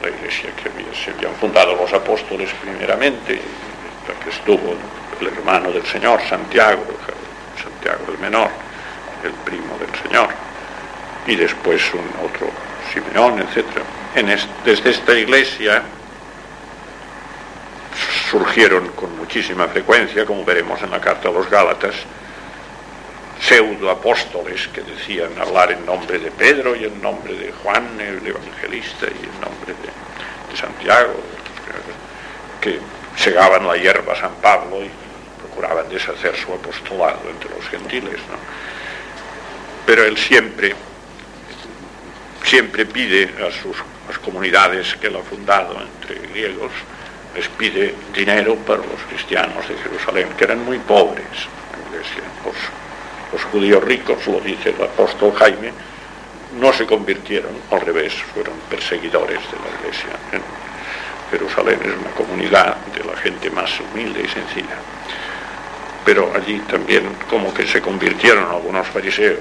[0.00, 3.38] la iglesia que se habían fundado los apóstoles primeramente,
[4.24, 4.74] que estuvo
[5.20, 6.86] el hermano del Señor, Santiago,
[7.62, 8.48] Santiago el menor,
[9.22, 10.45] el primo del Señor,
[11.26, 12.48] y después un otro
[12.92, 13.64] Simeón, etc.
[14.64, 15.82] desde esta iglesia
[18.30, 21.94] surgieron con muchísima frecuencia, como veremos en la carta a los Gálatas,
[23.40, 28.26] pseudo apóstoles que decían hablar en nombre de Pedro y en nombre de Juan el
[28.26, 31.12] evangelista y en nombre de, Santiago,
[32.62, 32.80] que
[33.14, 34.90] segaban la hierba a San Pablo y
[35.38, 38.18] procuraban deshacer su apostolado entre los gentiles.
[39.84, 40.74] Pero él siempre,
[42.46, 43.76] siempre pide a sus
[44.24, 46.70] comunidades que él ha fundado entre griegos,
[47.34, 51.26] les pide dinero para los cristianos de Jerusalén, que eran muy pobres.
[52.44, 52.54] Los,
[53.32, 55.72] los judíos ricos, lo dice el apóstol Jaime,
[56.60, 60.44] no se convirtieron, al revés, fueron perseguidores de la iglesia.
[61.30, 64.78] Jerusalén es una comunidad de la gente más humilde y sencilla.
[66.04, 69.40] Pero allí también como que se convirtieron algunos fariseos,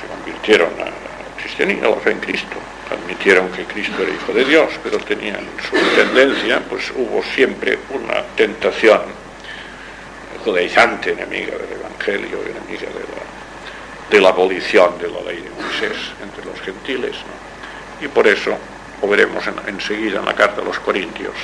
[0.00, 1.05] se convirtieron a
[1.36, 2.56] cristianismo, la fe en Cristo
[2.90, 8.22] admitieron que Cristo era hijo de Dios, pero tenían su tendencia, pues hubo siempre una
[8.36, 9.00] tentación
[10.44, 12.88] judaizante, enemiga del Evangelio, enemiga
[14.10, 17.16] de la, abolición de la ley de Moisés entre los gentiles.
[18.00, 18.56] Y por eso,
[19.02, 21.34] lo veremos enseguida en la carta a los Corintios,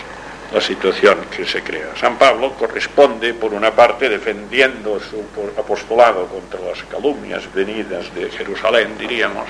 [0.53, 1.97] la situación que se crea.
[1.99, 5.25] San Pablo corresponde, por una parte, defendiendo su
[5.59, 9.49] apostolado contra las calumnias venidas de Jerusalén, diríamos,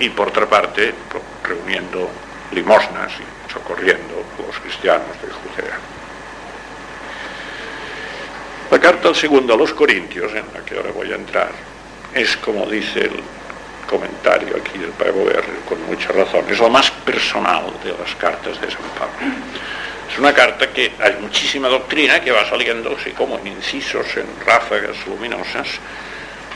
[0.00, 0.92] y por otra parte
[1.44, 2.10] reuniendo
[2.52, 5.78] limosnas y socorriendo a los cristianos de Judea.
[8.70, 11.50] La carta al segundo a los Corintios, en la que ahora voy a entrar,
[12.14, 13.20] es como dice el
[13.88, 18.60] comentario aquí del Padre ver con mucha razón, es la más personal de las cartas
[18.60, 19.34] de San Pablo.
[20.10, 24.26] Es una carta que hay muchísima doctrina que va saliendo así como en incisos, en
[24.46, 25.68] ráfagas luminosas,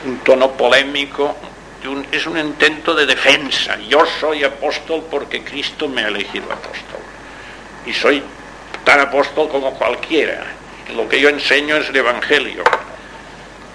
[0.05, 1.35] un tono polémico,
[2.11, 3.77] es un intento de defensa.
[3.87, 6.99] Yo soy apóstol porque Cristo me ha elegido apóstol.
[7.85, 8.21] Y soy
[8.83, 10.45] tan apóstol como cualquiera.
[10.95, 12.63] Lo que yo enseño es el Evangelio.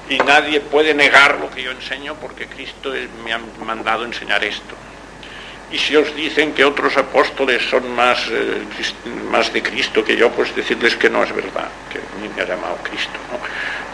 [0.09, 2.92] Y nadie puede negar lo que yo enseño porque Cristo
[3.25, 4.75] me ha mandado enseñar esto.
[5.73, 8.62] Y si os dicen que otros apóstoles son más, eh,
[9.31, 12.46] más de Cristo que yo, pues decirles que no es verdad, que mí me ha
[12.46, 13.18] llamado Cristo.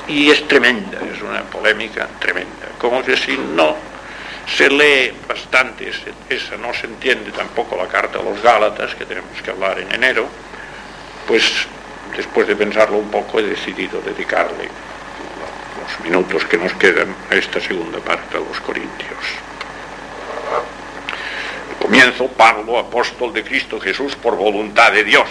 [0.08, 2.68] Y es tremenda, es una polémica tremenda.
[2.78, 3.76] Como que si no
[4.46, 5.90] se lee bastante,
[6.28, 9.92] esa no se entiende tampoco la carta a los Gálatas, que tenemos que hablar en
[9.92, 10.28] enero,
[11.26, 11.66] pues
[12.16, 14.68] después de pensarlo un poco he decidido dedicarle
[15.82, 19.18] los minutos que nos quedan a esta segunda parte a los Corintios.
[21.80, 25.28] comienzo, Pablo, apóstol de Cristo Jesús, por voluntad de Dios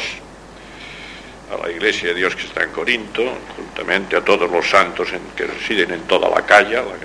[1.51, 3.23] a la iglesia de Dios que está en Corinto,
[3.55, 6.97] juntamente a todos los santos en, que residen en toda la calle, la la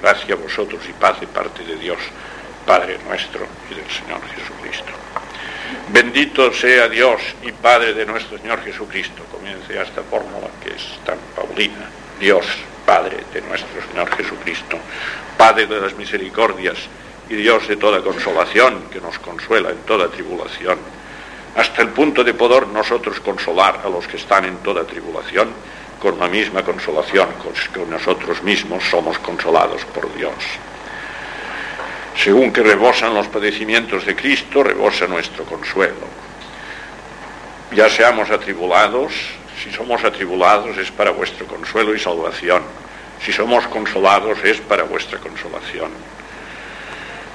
[0.00, 1.98] gracia a vosotros y paz de parte de Dios,
[2.66, 4.92] Padre nuestro y del Señor Jesucristo.
[5.90, 9.22] Bendito sea Dios y Padre de nuestro Señor Jesucristo.
[9.30, 11.88] Comience esta fórmula que es tan paulina.
[12.20, 12.46] Dios,
[12.84, 14.78] Padre de nuestro Señor Jesucristo,
[15.36, 16.76] Padre de las misericordias
[17.28, 20.78] y Dios de toda consolación, que nos consuela en toda tribulación,
[21.56, 25.48] hasta el punto de poder nosotros consolar a los que están en toda tribulación
[26.00, 30.34] con la misma consolación con que nosotros mismos somos consolados por Dios.
[32.16, 36.06] Según que rebosan los padecimientos de Cristo, rebosa nuestro consuelo.
[37.72, 39.12] Ya seamos atribulados,
[39.62, 42.62] si somos atribulados es para vuestro consuelo y salvación.
[43.24, 45.90] Si somos consolados es para vuestra consolación,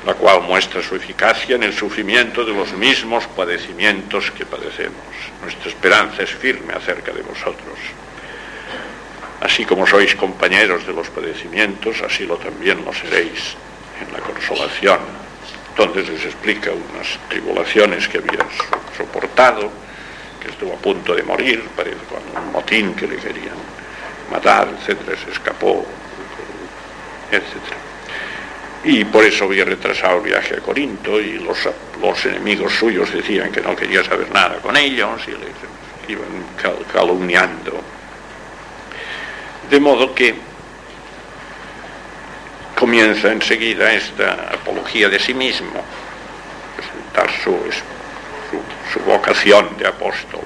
[0.05, 4.95] la cual muestra su eficacia en el sufrimiento de los mismos padecimientos que padecemos.
[5.41, 7.77] Nuestra esperanza es firme acerca de vosotros.
[9.43, 13.59] Así como sois compañeros de los padecimientos, así lo también lo seréis
[13.99, 14.99] en la consolación.
[15.75, 18.39] Entonces les explica unas tribulaciones que había
[18.95, 19.69] soportado,
[20.39, 23.59] que estuvo a punto de morir, parece con un motín que le querían
[24.31, 25.85] matar, etcétera, se escapó,
[27.29, 27.77] etcétera.
[28.85, 31.57] Y por eso había retrasado el viaje a Corinto y los,
[31.99, 36.45] los enemigos suyos decían que no quería saber nada con ellos y les iban
[36.93, 37.81] calumniando
[39.73, 40.35] de modo que
[42.75, 45.83] comienza enseguida esta apología de sí mismo,
[46.77, 47.57] presentar su,
[48.93, 50.41] su, vocación de apóstol.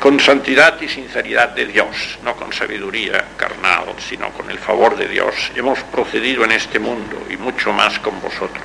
[0.00, 5.06] Con santidad y sinceridad de Dios, no con sabiduría carnal, sino con el favor de
[5.06, 8.64] Dios, hemos procedido en este mundo y mucho más con vosotros.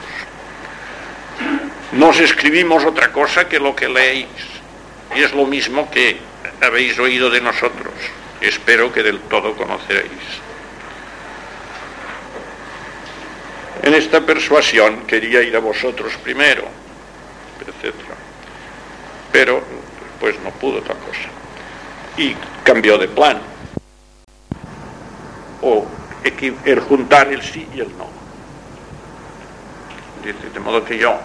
[1.91, 4.58] Nos escribimos otra cosa que lo que leéis
[5.15, 6.19] y es lo mismo que
[6.61, 7.93] habéis oído de nosotros.
[8.41, 10.11] Espero que del todo conoceréis.
[13.83, 16.63] En esta persuasión quería ir a vosotros primero,
[17.61, 17.93] etc.
[19.31, 19.63] Pero
[20.19, 21.29] pues no pudo tal cosa.
[22.17, 23.39] Y cambió de plan.
[25.61, 25.85] O
[26.65, 28.07] el juntar el sí y el no.
[30.23, 31.17] Dice, de modo que yo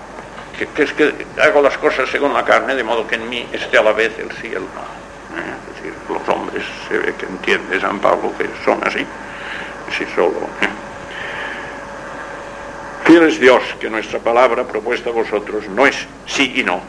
[0.54, 3.78] que, es que hago las cosas según la carne, de modo que en mí esté
[3.78, 5.38] a la vez el sí y el no.
[5.38, 5.54] ¿eh?
[5.68, 9.04] Es decir, los hombres se ve que entiende San Pablo que son así,
[9.96, 10.48] si solo.
[10.60, 10.68] ¿eh?
[13.04, 16.80] Fiel es Dios que nuestra palabra propuesta a vosotros no es sí y no,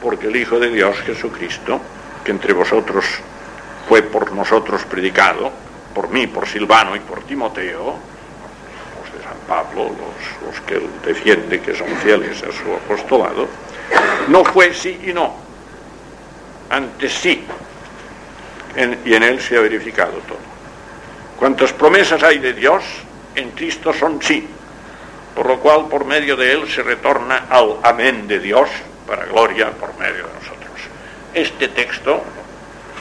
[0.00, 1.80] porque el Hijo de Dios, Jesucristo,
[2.24, 3.04] que entre vosotros
[3.88, 5.50] fue por nosotros predicado,
[5.94, 8.11] por mí, por Silvano y por Timoteo,
[9.52, 9.90] Pablo,
[10.46, 13.46] los, que él defiende que son fieles a su apostolado,
[14.28, 15.36] no fue sí y no,
[16.70, 17.44] antes sí,
[19.04, 20.38] y en él se ha verificado todo.
[21.38, 22.82] Cuantas promesas hay de Dios,
[23.34, 24.48] en Cristo son sí,
[25.34, 28.70] por lo cual por medio de él se retorna al amén de Dios
[29.06, 30.80] para gloria por medio de nosotros.
[31.34, 32.22] Este texto,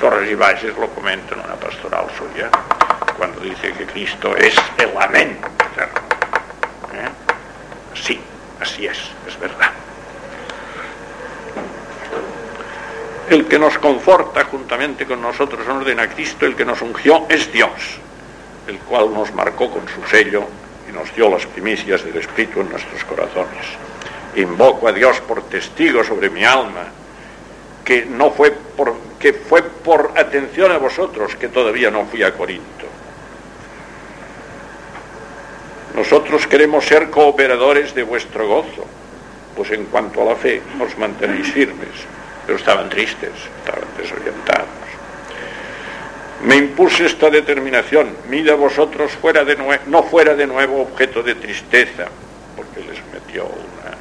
[0.02, 2.50] Torres y Valles lo comenta en una pastoral suya,
[3.16, 5.38] cuando dice que Cristo es el amén
[5.72, 6.11] eterno.
[7.93, 8.19] Sí,
[8.60, 9.71] así es, es verdad.
[13.30, 17.25] El que nos conforta juntamente con nosotros en orden a Cristo, el que nos ungió,
[17.30, 17.69] es Dios,
[18.67, 20.43] el cual nos marcó con su sello
[20.89, 23.65] y nos dio las primicias del Espíritu en nuestros corazones.
[24.36, 26.88] Invoco a Dios por testigo sobre mi alma,
[27.86, 32.34] que no fue por, que fue por atención a vosotros que todavía no fui a
[32.34, 32.82] Corinto
[35.95, 38.86] nosotros queremos ser cooperadores de vuestro gozo,
[39.56, 41.89] pues en cuanto a la fe os mantenéis firmes,
[42.45, 44.67] pero estaban tristes, estaban desorientados.
[46.43, 52.08] Me impuse esta determinación, mira vosotros fuera de no fuera de nuevo objeto de tristeza,
[52.56, 53.97] porque les metió una,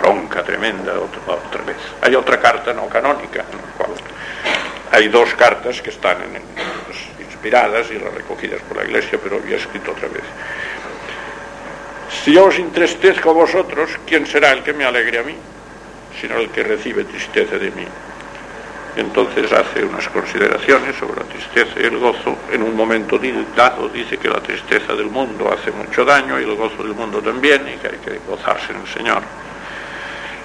[0.00, 1.76] bronca tremenda otra, otra, vez.
[2.02, 3.90] Hay otra carta no canónica, en la cual
[4.92, 6.42] hay dos cartas que están en, el
[7.46, 10.22] y las recogidas por la Iglesia, pero había escrito otra vez.
[12.24, 15.34] Si yo os entristezco a vosotros, ¿quién será el que me alegre a mí?
[16.20, 17.84] Sino el que recibe tristeza de mí.
[18.96, 22.38] Entonces hace unas consideraciones sobre la tristeza y el gozo.
[22.52, 23.20] En un momento
[23.56, 27.20] dado dice que la tristeza del mundo hace mucho daño y el gozo del mundo
[27.20, 29.22] también, y que hay que gozarse en el Señor.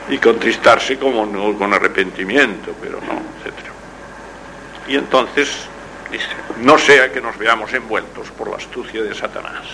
[0.09, 3.69] Y contristarse como con arrepentimiento, pero no, etc.
[4.87, 5.69] Y entonces
[6.11, 9.65] Dice, no sea que nos veamos envueltos por la astucia de Satanás,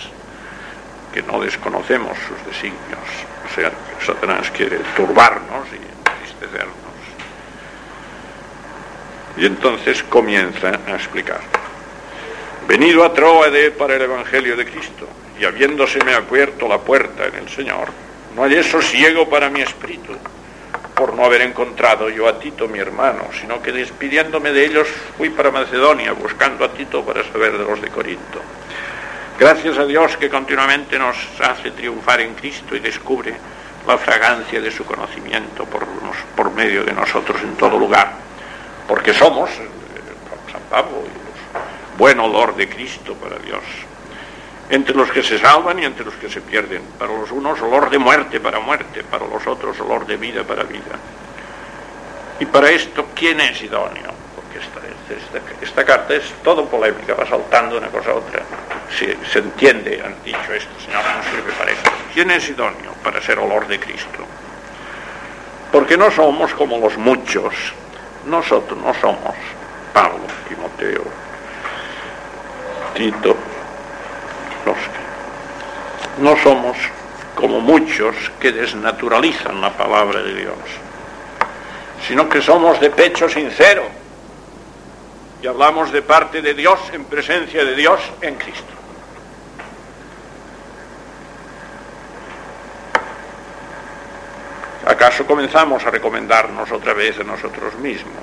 [1.12, 3.08] que no desconocemos sus designios.
[3.50, 6.76] O sea, que Satanás quiere turbarnos y entristecernos.
[9.38, 11.40] Y entonces comienza a explicar.
[12.68, 15.08] Venido a Troade para el Evangelio de Cristo,
[15.38, 17.88] y habiéndoseme abierto la puerta en el Señor,
[18.34, 20.16] no hallé sosiego para mi espíritu,
[20.96, 24.88] por no haber encontrado yo a Tito mi hermano, sino que despidiéndome de ellos
[25.18, 28.40] fui para Macedonia, buscando a Tito para saber de los de Corinto.
[29.38, 33.36] Gracias a Dios que continuamente nos hace triunfar en Cristo y descubre
[33.86, 38.12] la fragancia de su conocimiento por, medio de nosotros en todo lugar,
[38.88, 39.68] porque somos, eh,
[40.50, 41.04] San Pablo,
[41.98, 43.60] buen olor de Cristo para Dios,
[44.68, 47.88] entre los que se salvan y entre los que se pierden, para los unos olor
[47.88, 50.96] de muerte para muerte, para los otros olor de vida para vida.
[52.40, 54.12] Y para esto, ¿quién es idóneo?
[54.34, 54.80] Porque esta,
[55.62, 58.42] esta, carta es todo polémica, va saltando una cosa a otra.
[58.98, 61.90] Se, se entiende, han dicho esto, Señor, no sirve para esto.
[62.12, 64.26] ¿Quién es idóneo para ser olor de Cristo?
[65.72, 67.54] Porque no somos como los muchos.
[68.26, 69.34] Nosotros no somos
[69.92, 71.04] Pablo, Timoteo,
[72.94, 73.36] Tito,
[76.18, 76.76] no somos
[77.34, 80.56] como muchos que desnaturalizan la palabra de Dios,
[82.06, 83.84] sino que somos de pecho sincero
[85.42, 88.72] y hablamos de parte de Dios en presencia de Dios en Cristo.
[94.86, 98.14] ¿Acaso comenzamos a recomendarnos otra vez a nosotros mismos?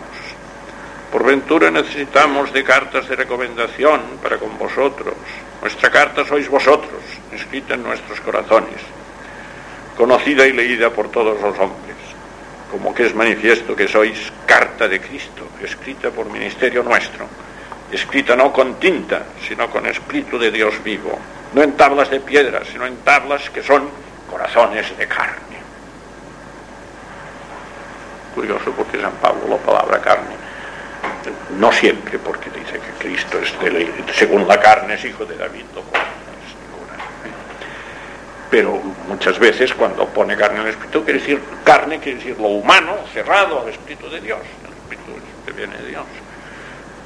[1.12, 5.14] Por ventura necesitamos de cartas de recomendación para con vosotros.
[5.64, 7.00] Nuestra carta sois vosotros,
[7.32, 8.84] escrita en nuestros corazones,
[9.96, 11.96] conocida y leída por todos los hombres,
[12.70, 17.28] como que es manifiesto que sois carta de Cristo, escrita por ministerio nuestro,
[17.90, 21.18] escrita no con tinta, sino con espíritu de Dios vivo,
[21.54, 23.88] no en tablas de piedra, sino en tablas que son
[24.30, 25.64] corazones de carne.
[28.36, 30.36] Curioso porque San Pablo la palabra carne,
[31.58, 33.54] no siempre porque dice que Cristo es
[34.16, 35.66] según la carne es hijo de David.
[38.50, 42.98] Pero muchas veces cuando pone carne el Espíritu, quiere decir carne, quiere decir lo humano,
[43.12, 46.04] cerrado al Espíritu de Dios, el Espíritu que viene de Dios.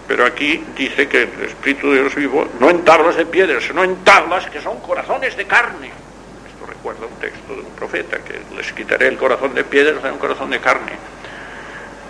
[0.07, 3.84] Pero aquí dice que el Espíritu de Dios vivo, no en tablas de piedra, sino
[3.84, 5.88] en tablas que son corazones de carne.
[5.88, 10.11] Esto recuerda un texto de un profeta, que les quitaré el corazón de piedra, y
[10.11, 11.16] un corazón de carne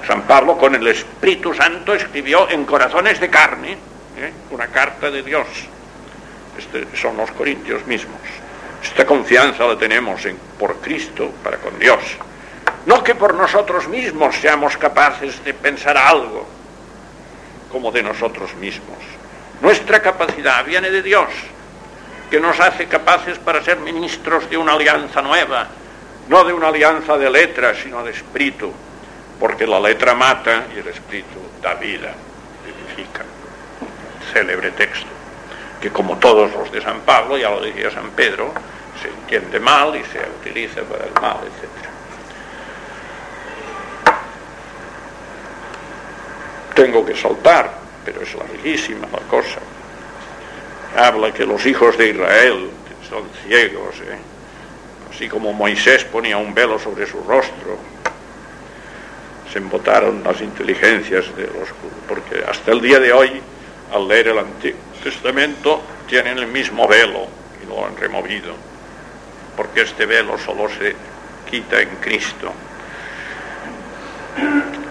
[0.05, 4.31] San Pablo con el Espíritu Santo escribió en corazones de carne ¿eh?
[4.51, 5.47] una carta de Dios.
[6.57, 8.19] Este, son los corintios mismos.
[8.83, 11.99] Esta confianza la tenemos en, por Cristo para con Dios.
[12.85, 16.47] No que por nosotros mismos seamos capaces de pensar algo
[17.71, 18.97] como de nosotros mismos.
[19.61, 21.27] Nuestra capacidad viene de Dios,
[22.29, 25.67] que nos hace capaces para ser ministros de una alianza nueva,
[26.29, 28.71] no de una alianza de letras, sino de espíritu
[29.39, 32.13] porque la letra mata y el espíritu da vida,
[32.65, 33.23] vivifica.
[34.33, 35.07] Célebre texto,
[35.81, 38.51] que como todos los de San Pablo, ya lo decía San Pedro,
[39.01, 41.87] se entiende mal y se utiliza para el mal, etc.
[46.75, 47.71] Tengo que soltar,
[48.05, 49.59] pero es larguísima la cosa.
[50.95, 52.69] Habla que los hijos de Israel
[53.09, 54.17] son ciegos, ¿eh?
[55.09, 57.77] así como Moisés ponía un velo sobre su rostro,
[59.51, 61.69] se embotaron las inteligencias de los
[62.07, 63.41] porque hasta el día de hoy,
[63.93, 67.27] al leer el Antiguo Testamento, tienen el mismo velo
[67.63, 68.53] y lo han removido,
[69.55, 70.95] porque este velo solo se
[71.49, 72.53] quita en Cristo.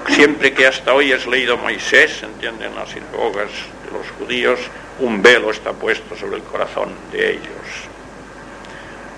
[0.08, 3.50] Siempre que hasta hoy es leído Moisés, entienden las sinagogas
[3.84, 4.60] de los judíos,
[5.00, 7.85] un velo está puesto sobre el corazón de ellos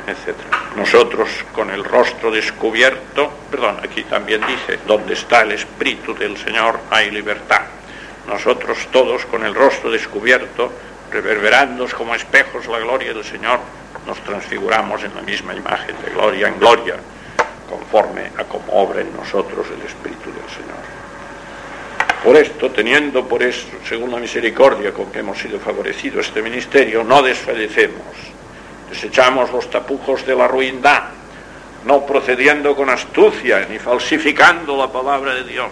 [0.08, 0.34] etc.
[0.76, 6.80] Nosotros con el rostro descubierto, perdón, aquí también dice, donde está el Espíritu del Señor
[6.90, 7.62] hay libertad.
[8.26, 10.70] Nosotros todos con el rostro descubierto,
[11.10, 13.58] reverberando como espejos la gloria del Señor,
[14.06, 16.96] nos transfiguramos en la misma imagen de gloria en gloria,
[17.68, 20.78] conforme a como obra en nosotros el Espíritu del Señor.
[22.24, 27.04] Por esto, teniendo por eso, según la misericordia con que hemos sido favorecidos este ministerio,
[27.04, 28.37] no desfallecemos
[28.88, 31.04] desechamos los tapujos de la ruindad,
[31.84, 35.70] no procediendo con astucia ni falsificando la palabra de Dios,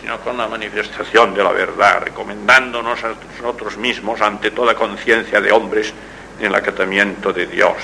[0.00, 5.52] sino con la manifestación de la verdad, recomendándonos a nosotros mismos ante toda conciencia de
[5.52, 5.92] hombres
[6.38, 7.76] en el acatamiento de Dios.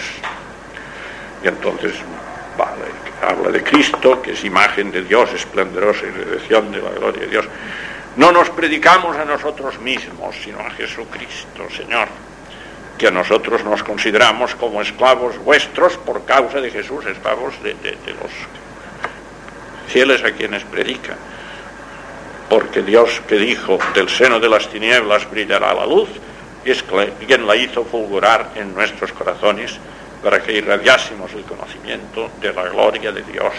[1.43, 1.95] Y entonces,
[2.57, 2.87] vale,
[3.26, 7.29] habla de Cristo, que es imagen de Dios, esplendorosa y redención de la gloria de
[7.29, 7.49] Dios.
[8.16, 12.09] No nos predicamos a nosotros mismos, sino a Jesucristo, Señor
[12.99, 18.32] que a nosotros nos consideramos como esclavos vuestros por causa de Jesús, esclavos de, los
[19.86, 21.16] fieles a quienes predica.
[22.51, 26.09] Porque Dios que dijo, del seno de las tinieblas brillará la luz,
[26.64, 26.84] es
[27.26, 29.78] quien la hizo fulgurar en nuestros corazones
[30.22, 33.53] para que irradiásemos el conocimiento de la gloria de Dios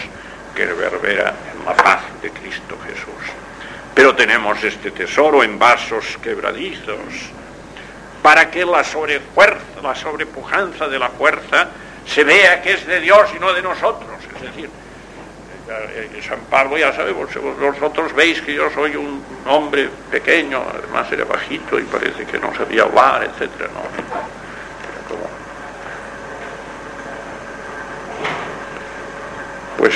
[0.54, 3.32] que reverbera en la paz de Cristo Jesús.
[3.94, 7.32] Pero tenemos este tesoro en vasos quebradizos
[8.22, 11.68] para que la sobrefuerza, la sobrepujanza de la fuerza
[12.06, 14.10] se vea que es de Dios y no de nosotros.
[14.36, 14.68] Es decir,
[15.70, 17.28] eh, San Pablo ya sabemos,
[17.60, 22.54] vosotros veis que yo soy un hombre pequeño, además era bajito y parece que no
[22.54, 23.48] sabía hablar, etc.
[29.78, 29.94] Pues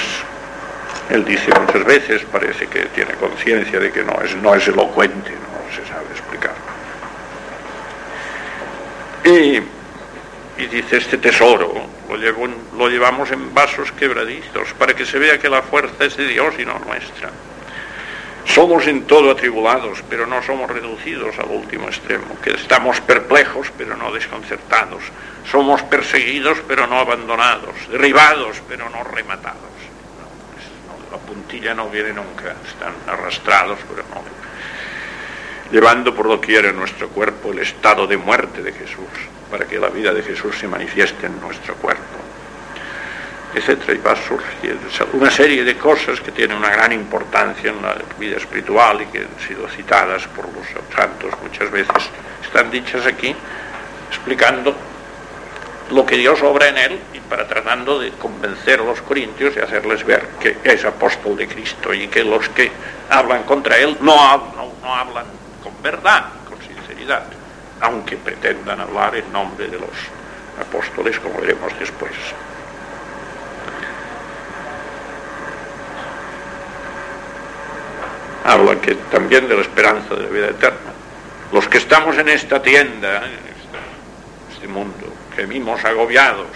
[1.10, 5.32] él dice muchas veces, parece que tiene conciencia de que no es, no es elocuente,
[5.32, 6.63] no se sabe explicar.
[9.24, 11.94] Y dice este tesoro
[12.76, 16.54] lo, llevamos en vasos quebradizos para que se vea que la fuerza es de Dios
[16.58, 17.30] y no nuestra.
[18.46, 23.96] Somos en todo atribulados, pero no somos reducidos al último extremo, que estamos perplejos, pero
[23.96, 25.02] no desconcertados.
[25.50, 29.58] Somos perseguidos, pero no abandonados, derribados, pero no rematados.
[31.10, 34.43] la puntilla no viene nunca, están arrastrados, pero no.
[35.74, 39.10] Llevando por doquier en nuestro cuerpo el estado de muerte de Jesús
[39.50, 42.14] para que la vida de Jesús se manifieste en nuestro cuerpo,
[43.52, 44.78] etcétera, y va a surgir
[45.14, 49.18] una serie de cosas que tienen una gran importancia en la vida espiritual y que
[49.18, 50.64] han sido citadas por los
[50.94, 52.08] santos muchas veces,
[52.44, 53.34] están dichas aquí,
[54.10, 54.76] explicando
[55.90, 59.58] lo que Dios obra en él y para tratando de convencer a los corintios y
[59.58, 62.70] hacerles ver que es apóstol de Cristo y que los que
[63.10, 65.42] hablan contra él no, hablan
[65.84, 67.24] verdad, con sinceridad
[67.84, 69.90] aunque pretendan hablar en nombre de los
[70.58, 72.12] apóstoles, como veremos después.
[78.44, 80.92] Habla que también de la esperanza de la vida eterna.
[81.52, 85.06] Los que estamos en esta tienda, en este, este mundo,
[85.36, 86.48] gemimos agobiados.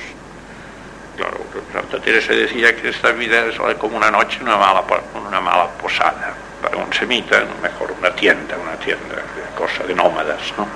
[1.17, 1.39] Claro,
[1.73, 4.85] Santa Teresa decía que esta vida es como una noche, una mala,
[5.27, 9.17] una mala posada para un semita, mejor una tienda, una tienda,
[9.57, 10.67] cosa de nómadas, ¿no?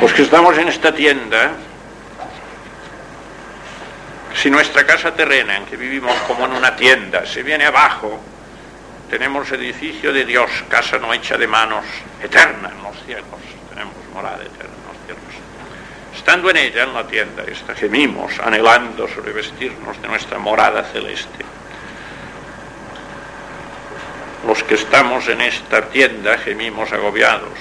[0.00, 1.52] Los que estamos en esta tienda,
[4.34, 8.20] si nuestra casa terrena, en que vivimos como en una tienda, se viene abajo,
[9.10, 11.84] tenemos edificio de Dios, casa no hecha de manos,
[12.22, 16.16] eterna en los cielos, tenemos morada eterna en los cielos.
[16.16, 21.44] Estando en ella, en la tienda, esta, gemimos, anhelando sobrevestirnos de nuestra morada celeste
[24.46, 27.58] los que estamos en esta tienda gemimos agobiados,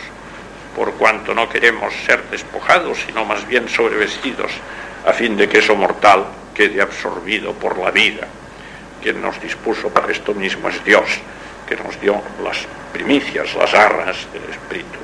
[0.75, 4.51] por cuanto no queremos ser despojados, sino más bien sobrevestidos,
[5.05, 8.27] a fin de que eso mortal quede absorbido por la vida.
[9.01, 11.19] Quien nos dispuso para esto mismo es Dios,
[11.67, 12.57] que nos dio las
[12.91, 14.99] primicias, las arras del Espíritu.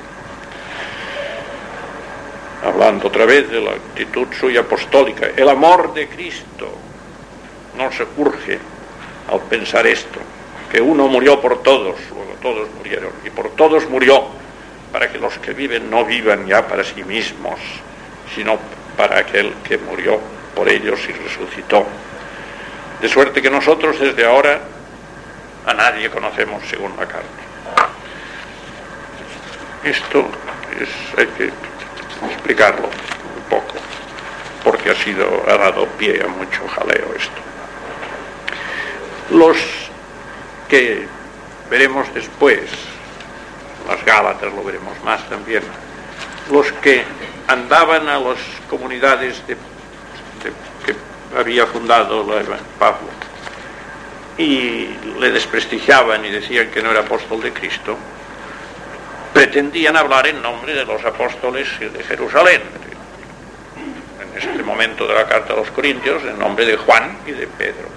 [2.64, 6.76] Hablando otra vez de la actitud suya apostólica, el amor de Cristo
[7.76, 8.58] no se urge
[9.30, 10.20] al pensar esto,
[10.70, 14.24] que uno murió por todos, luego todos murieron, y por todos murió,
[14.92, 17.58] para que los que viven no vivan ya para sí mismos,
[18.34, 18.58] sino
[18.96, 20.20] para aquel que murió
[20.54, 21.86] por ellos y resucitó.
[23.00, 24.60] De suerte que nosotros desde ahora
[25.66, 27.28] a nadie conocemos según la carne.
[29.84, 30.28] Esto
[30.80, 31.50] es, hay que
[32.32, 33.74] explicarlo un poco,
[34.62, 37.40] porque ha sido, ha dado pie a mucho jaleo esto.
[39.30, 39.89] Los
[40.70, 41.04] que
[41.68, 42.62] veremos después,
[43.88, 45.62] las Gálatas lo veremos más también,
[46.50, 47.02] los que
[47.48, 49.56] andaban a las comunidades de,
[50.86, 50.94] que
[51.36, 52.24] había fundado
[52.78, 53.08] Pablo
[54.38, 57.96] y le desprestigiaban y decían que no era apóstol de Cristo,
[59.34, 62.62] pretendían hablar en nombre de los apóstoles de Jerusalén.
[64.20, 67.46] En este momento de la carta a los Corintios, en nombre de Juan y de
[67.46, 67.88] Pedro.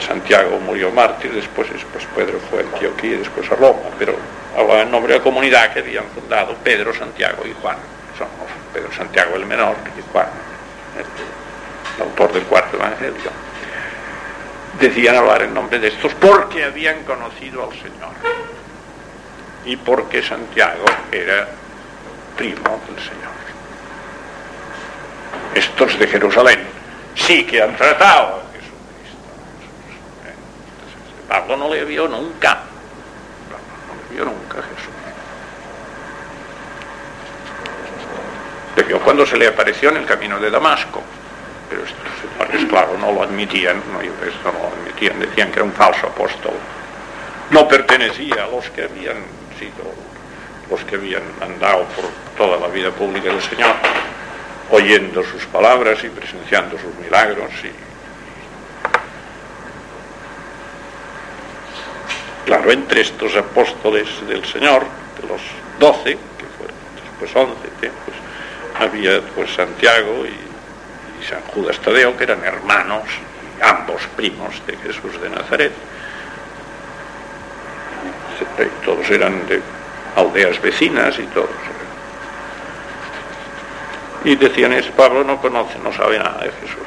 [0.00, 4.14] Santiago murió mártir, después, después Pedro fue a Antioquía y después a Roma, pero
[4.56, 7.76] hablaba en nombre de la comunidad que habían fundado Pedro, Santiago y Juan.
[8.72, 10.28] Pedro, Santiago el menor y Juan,
[10.98, 13.30] el, autor del cuarto evangelio.
[14.80, 18.12] Decían hablar en nombre de estos porque habían conocido al Señor
[19.64, 21.48] y porque Santiago era
[22.36, 23.32] primo del Señor.
[25.54, 26.60] Estos de Jerusalén
[27.14, 28.42] sí que han tratado
[31.32, 32.58] Pablo no le vio nunca.
[33.48, 34.92] no le vio nunca Jesús.
[38.76, 41.02] Le vio cuando se le apareció en el camino de Damasco.
[41.70, 45.72] Pero estos señores, claro, no lo admitían, no, no lo admitían, decían que era un
[45.72, 46.52] falso apóstol.
[47.48, 49.16] No pertenecía a los que habían
[49.58, 49.90] sido
[50.68, 53.72] los que habían andado por toda la vida pública del Señor,
[54.70, 57.81] oyendo sus palabras y presenciando sus milagros y
[62.44, 64.84] Claro, entre estos apóstoles del Señor,
[65.20, 65.40] de los
[65.78, 66.76] doce, que fueron
[67.20, 68.16] después once, pues
[68.78, 73.04] había pues Santiago y, y San Judas Tadeo, que eran hermanos,
[73.62, 75.72] ambos primos de Jesús de Nazaret.
[78.84, 79.62] Todos eran de
[80.16, 81.48] aldeas vecinas y todos.
[84.24, 86.86] Y decían, es Pablo no conoce, no sabe nada de Jesús,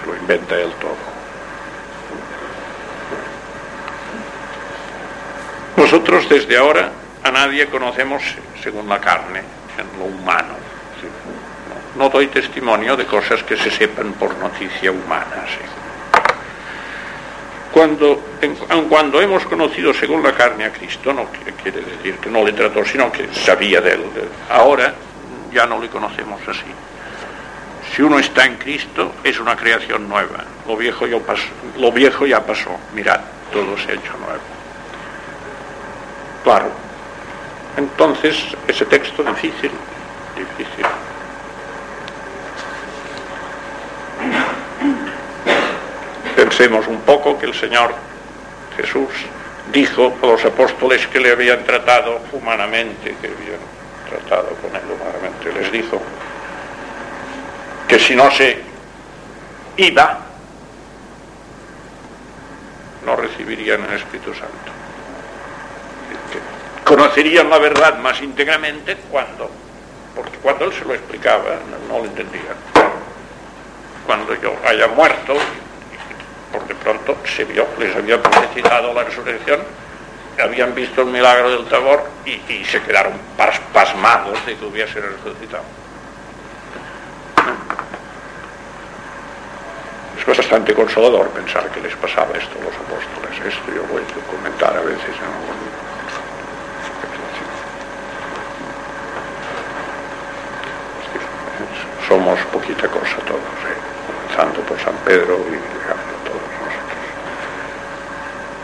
[0.00, 1.17] se lo inventa él todo.
[5.78, 6.90] Nosotros desde ahora
[7.22, 8.20] a nadie conocemos
[8.60, 9.42] según la carne,
[9.78, 10.54] en lo humano.
[11.96, 15.46] No, doy testimonio de cosas que se sepan por noticia humana.
[17.72, 18.20] Cuando,
[18.88, 21.26] cuando hemos conocido según la carne a Cristo, no
[21.62, 24.02] quiere decir que no le trató, sino que sabía de él.
[24.50, 24.92] Ahora
[25.52, 26.72] ya no le conocemos así.
[27.94, 30.44] Si uno está en Cristo, es una creación nueva.
[30.66, 31.18] Lo viejo ya
[31.76, 32.76] lo viejo ya pasó.
[32.92, 33.20] mirad,
[33.52, 34.57] todo se ha hecho nuevo.
[36.48, 36.70] Claro.
[37.76, 39.70] Entonces, ese texto difícil,
[40.34, 40.86] difícil.
[46.34, 47.92] Pensemos un poco que el Señor
[48.78, 49.10] Jesús
[49.74, 53.60] dijo a los apóstoles que le habían tratado humanamente, que habían
[54.08, 56.00] tratado con él humanamente, les dijo
[57.86, 58.62] que si no se
[59.76, 60.18] iba,
[63.04, 64.77] no recibirían el Espíritu Santo
[66.88, 69.50] conocerían la verdad más íntegramente cuando,
[70.16, 71.44] porque cuando él se lo explicaba
[71.86, 72.56] no, lo entendían.
[74.06, 75.34] Cuando yo haya muerto,
[76.50, 79.60] por de pronto se vio, les había necesitado la resurrección,
[80.42, 83.12] habían visto el milagro del tabor y, se quedaron
[83.74, 85.64] pasmados de que hubiese resucitado.
[90.18, 93.54] Es bastante consolador pensar que les pasaba esto a los apóstoles.
[93.54, 95.57] Esto yo voy a comentar a veces en
[102.08, 103.76] somos poquita cosa todos, ¿eh?
[104.06, 107.02] comenzando por San Pedro y llegando todos nosotros.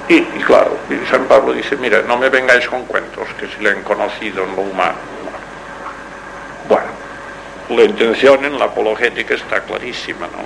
[0.08, 0.78] Y, claro,
[1.10, 4.56] San Pablo dice, mira, no me vengáis con cuentos que si le han conocido en
[4.56, 4.96] lo humano.
[6.68, 6.88] Bueno,
[7.68, 10.44] la intención en la apologética está clarísima, ¿no?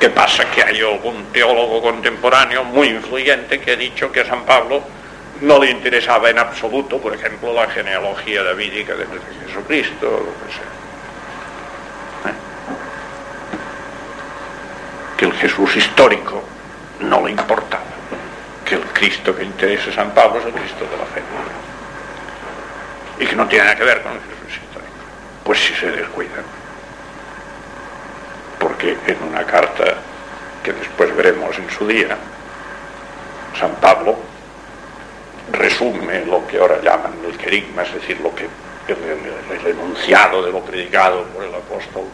[0.00, 0.48] ¿Qué pasa?
[0.50, 4.82] Que hay algún teólogo contemporáneo muy influyente que ha dicho que San Pablo
[5.40, 9.06] no le interesaba en absoluto, por ejemplo, la genealogía davídica de
[9.46, 10.62] Jesucristo, lo que sea.
[12.30, 12.34] ¿Eh?
[15.16, 16.42] Que el Jesús histórico
[17.00, 17.84] no le importaba,
[18.64, 21.22] que el Cristo que interesa a San Pablo es el Cristo de la fe.
[23.20, 24.92] Y que no tiene nada que ver con el Jesús histórico.
[25.44, 26.44] Pues si se descuidan.
[28.58, 29.84] Porque en una carta
[30.64, 32.16] que después veremos en su día,
[33.58, 34.27] San Pablo
[35.58, 38.46] resume lo que ahora llaman el querigma, es decir, lo que
[38.88, 42.04] el, enunciado de lo predicado por el apóstol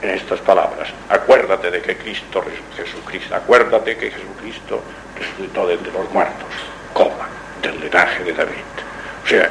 [0.00, 0.88] en estas palabras.
[1.08, 2.42] Acuérdate de que Cristo,
[2.76, 4.82] Jesucristo, acuérdate que Jesucristo
[5.18, 6.48] resucitó de los muertos,
[6.94, 7.28] coma,
[7.60, 8.54] del linaje de David.
[9.24, 9.50] O sea,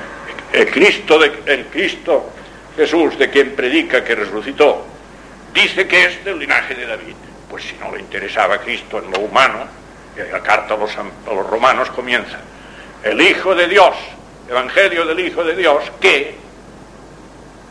[0.53, 2.31] el Cristo, de, el Cristo
[2.75, 4.85] Jesús de quien predica que resucitó,
[5.53, 7.15] dice que es del linaje de David.
[7.49, 9.65] Pues si no le interesaba Cristo en lo humano,
[10.31, 12.39] la carta a los romanos comienza
[13.03, 13.95] el Hijo de Dios,
[14.49, 16.35] Evangelio del Hijo de Dios, que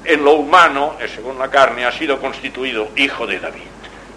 [0.04, 3.62] en lo humano, según la carne, ha sido constituido Hijo de David.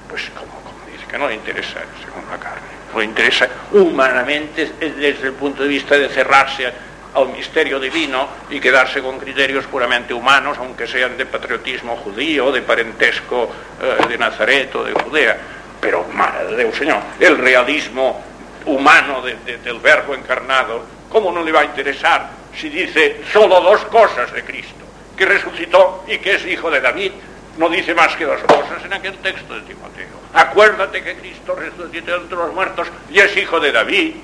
[0.08, 0.52] Pues como,
[0.92, 5.70] dice, que no le interesa según la carne, le interesa humanamente desde el punto de
[5.70, 6.72] vista de cerrarse
[7.16, 12.62] al misterio divino y quedarse con criterios puramente humanos, aunque sean de patriotismo judío, de
[12.62, 13.50] parentesco
[13.82, 15.38] eh, de Nazaret o de Judea.
[15.82, 18.22] Pero, madre de Dios, Señor, el realismo
[18.66, 24.32] humano del verbo encarnado ¿Cómo no le va a interesar si dice solo dos cosas
[24.32, 24.86] de Cristo?
[25.18, 27.12] Que resucitó y que es hijo de David.
[27.58, 30.08] No dice más que dos cosas en aquel texto de Timoteo.
[30.34, 34.16] Acuérdate que Cristo resucitó entre los muertos y es hijo de David.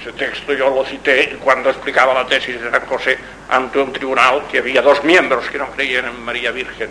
[0.00, 3.18] Ese texto yo lo cité cuando explicaba la tesis de San José
[3.50, 6.88] ante un tribunal que había dos miembros que no creían en María Virgen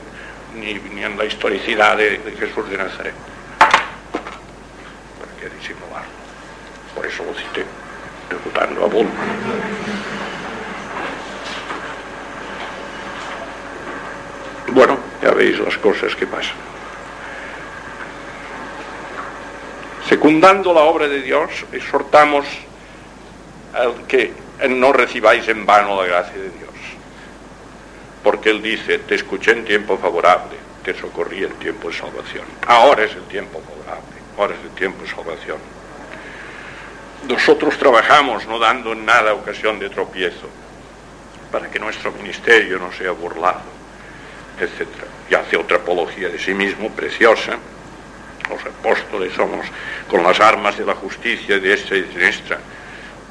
[0.54, 3.14] ni, en la historicidad de, Jesús de Nazaret.
[3.60, 3.82] ¿Para
[5.42, 6.12] qué disimularlo?
[6.96, 7.66] Por eso lo cité
[8.32, 8.88] a
[14.72, 16.56] Bueno, ya veis las cosas que pasan.
[20.08, 22.46] Secundando la obra de Dios, exhortamos
[24.08, 24.34] que
[24.70, 26.70] no recibáis en vano la gracia de Dios.
[28.24, 32.46] Porque Él dice, te escuché en tiempo favorable, te socorrí en tiempo de salvación.
[32.68, 35.79] Ahora es el tiempo favorable, ahora es el tiempo de salvación.
[37.28, 40.50] Nosotros trabajamos no dando en nada ocasión de tropiezo
[41.52, 43.62] para que nuestro ministerio no sea burlado,
[44.60, 44.88] etc.
[45.30, 47.58] Y hace otra apología de sí mismo preciosa.
[48.50, 49.66] Los apóstoles somos
[50.10, 52.60] con las armas de la justicia de esta y de nuestra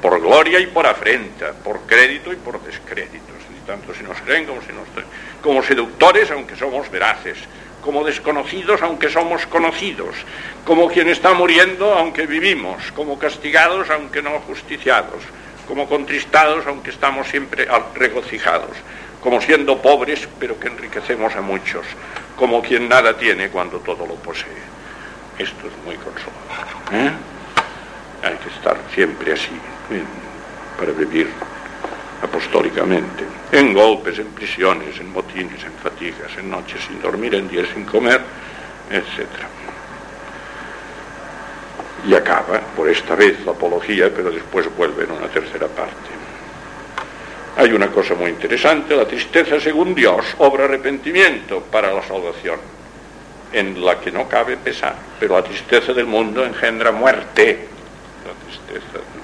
[0.01, 3.33] por gloria y por afrenta, por crédito y por descrédito,
[3.67, 4.87] tanto si nos creen como si nos
[5.41, 7.37] como seductores aunque somos veraces,
[7.89, 10.13] como desconocidos aunque somos conocidos,
[10.63, 15.23] como quien está muriendo aunque vivimos, como castigados aunque no justiciados,
[15.67, 18.77] como contristados aunque estamos siempre regocijados,
[19.21, 21.83] como siendo pobres pero que enriquecemos a muchos,
[22.35, 24.61] como quien nada tiene cuando todo lo posee.
[25.39, 26.93] Esto es muy consolador.
[26.93, 27.11] ¿eh?
[28.21, 29.57] Hay que estar siempre así
[30.77, 31.27] para vivir
[32.21, 37.67] apostólicamente, en golpes, en prisiones, en motines, en fatigas, en noches sin dormir, en días
[37.73, 38.21] sin comer,
[38.91, 39.27] etc.
[42.07, 46.09] Y acaba, por esta vez, la apología, pero después vuelve en una tercera parte.
[47.57, 52.59] Hay una cosa muy interesante, la tristeza según Dios obra arrepentimiento para la salvación,
[53.51, 57.67] en la que no cabe pesar, pero la tristeza del mundo engendra muerte.
[58.25, 59.18] La tristeza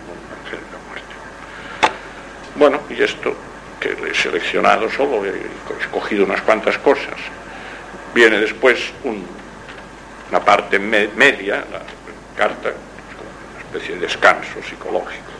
[2.56, 3.36] bueno, y esto
[3.80, 5.42] que he seleccionado solo, he
[5.80, 7.16] escogido unas cuantas cosas.
[8.14, 11.82] Viene después una parte media, la
[12.38, 15.32] carta, una especie de descanso psicológico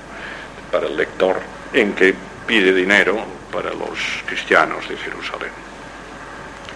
[0.72, 1.40] para el lector,
[1.74, 2.14] en que
[2.46, 3.18] pide dinero
[3.52, 5.52] para los cristianos de Jerusalén.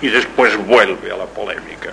[0.02, 1.92] Y después vuelve a la polémica.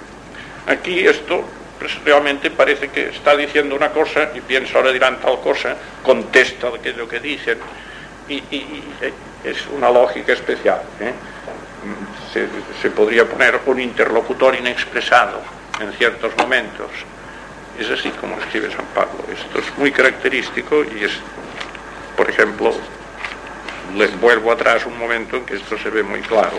[0.69, 1.45] Aquí esto
[1.79, 6.71] pues, realmente parece que está diciendo una cosa y piensa ahora dirán tal cosa, contesta
[6.71, 7.09] lo que, lo
[8.29, 8.43] y,
[9.45, 10.83] es una lógica especial.
[11.01, 11.13] ¿eh?
[12.83, 15.41] Se, podría poner un interlocutor inexpresado
[15.81, 16.91] en ciertos momentos.
[17.79, 19.25] Es así como escribe San Pablo.
[19.33, 21.13] Esto es muy característico y es,
[22.17, 22.73] por ejemplo,
[23.95, 26.59] les vuelvo atrás un momento en que esto se ve muy claro,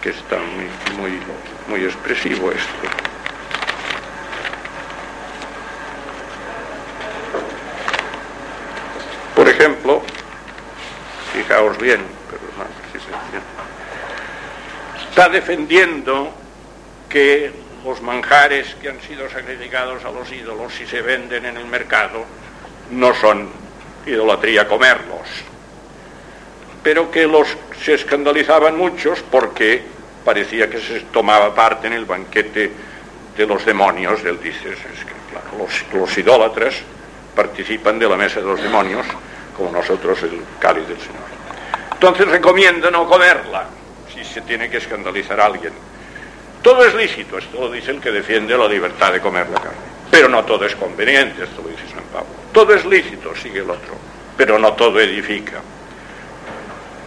[0.00, 1.20] que está muy, muy,
[1.68, 2.88] muy expresivo esto.
[9.34, 10.02] Por ejemplo,
[11.78, 12.00] bien,
[15.08, 16.32] está defendiendo
[17.08, 17.52] que
[17.84, 22.24] los manjares que han sido sacrificados a los ídolos, si se venden en el mercado,
[22.90, 23.48] no son
[24.06, 25.28] idolatría comerlos,
[26.82, 27.46] pero que los
[27.84, 29.82] se escandalizaban muchos porque
[30.24, 32.72] parecía que se tomaba parte en el banquete
[33.36, 34.24] de los demonios.
[34.24, 35.14] Él dice, es que,
[35.58, 36.74] los, los idólatras
[37.34, 39.06] participan de la mesa de los demonios
[39.56, 41.33] como nosotros el cáliz del Señor.
[41.94, 43.66] Entonces recomienda no comerla,
[44.12, 45.72] si se tiene que escandalizar a alguien.
[46.62, 49.78] Todo es lícito, esto lo dice el que defiende la libertad de comer la carne.
[50.10, 52.28] Pero no todo es conveniente, esto lo dice San Pablo.
[52.52, 53.94] Todo es lícito, sigue el otro,
[54.36, 55.60] pero no todo edifica.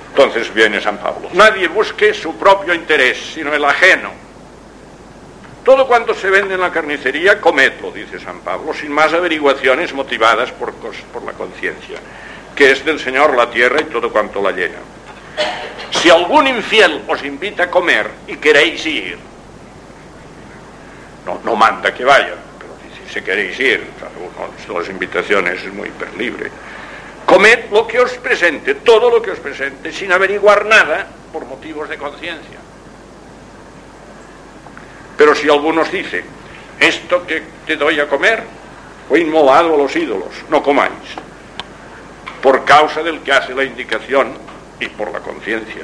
[0.09, 1.29] Entonces viene San Pablo.
[1.33, 4.11] Nadie busque su propio interés, sino el ajeno.
[5.63, 10.51] Todo cuanto se vende en la carnicería, comedlo, dice San Pablo, sin más averiguaciones motivadas
[10.51, 11.99] por, por la conciencia
[12.57, 14.79] que es del Señor la tierra y todo cuanto la llena.
[15.91, 19.17] Si algún infiel os invita a comer y queréis ir,
[21.23, 22.71] no, no manda que vaya, pero
[23.05, 26.49] si, se queréis ir, claro, las invitaciones es muy hiperlibre.
[27.27, 31.87] Comed lo que os presente, todo lo que os presente, sin averiguar nada por motivos
[31.87, 32.57] de conciencia.
[35.15, 36.23] Pero si alguno os dice,
[36.79, 38.41] esto que te doy a comer
[39.07, 41.26] fue inmolado a los ídolos, no comáis
[42.41, 44.33] por causa del que hace la indicación
[44.79, 45.83] y por la conciencia.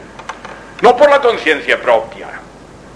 [0.82, 2.28] No por la conciencia propia,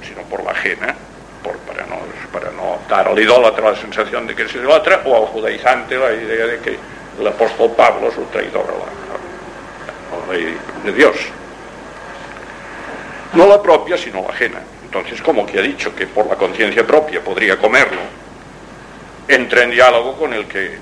[0.06, 0.96] sino por la ajena,
[1.44, 1.98] por, para, no,
[2.32, 6.12] para no dar al idólatra la sensación de que es idólatra o al judaizante la
[6.14, 6.78] idea de que
[7.20, 11.16] el apóstol Pablo es un traidor a la, ley de Dios.
[13.34, 14.60] No la propia, sino la ajena.
[14.84, 18.00] Entonces, como que ha dicho que por la conciencia propia podría comerlo,
[19.28, 20.78] entra en diálogo con el que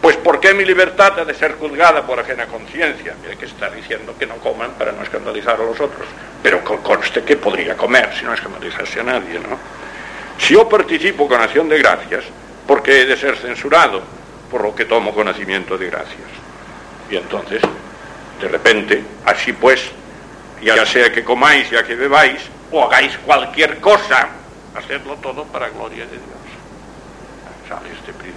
[0.00, 3.14] pues ¿por qué mi libertad ha de ser juzgada por ajena conciencia?
[3.28, 6.06] Hay que estar diciendo que no coman para no escandalizar a los otros.
[6.42, 9.58] Pero conste que podría comer si no escandalizase a nadie, ¿no?
[10.38, 12.24] Si yo participo con acción de gracias,
[12.66, 14.02] ¿por qué he de ser censurado
[14.50, 16.28] por lo que tomo conocimiento de gracias?
[17.10, 17.60] Y entonces,
[18.40, 19.90] de repente, así pues,
[20.62, 22.40] ya sea que comáis, ya que bebáis,
[22.72, 24.28] o hagáis cualquier cosa,
[24.74, 26.40] hacedlo todo para gloria de Dios.
[27.68, 28.29] Sale este.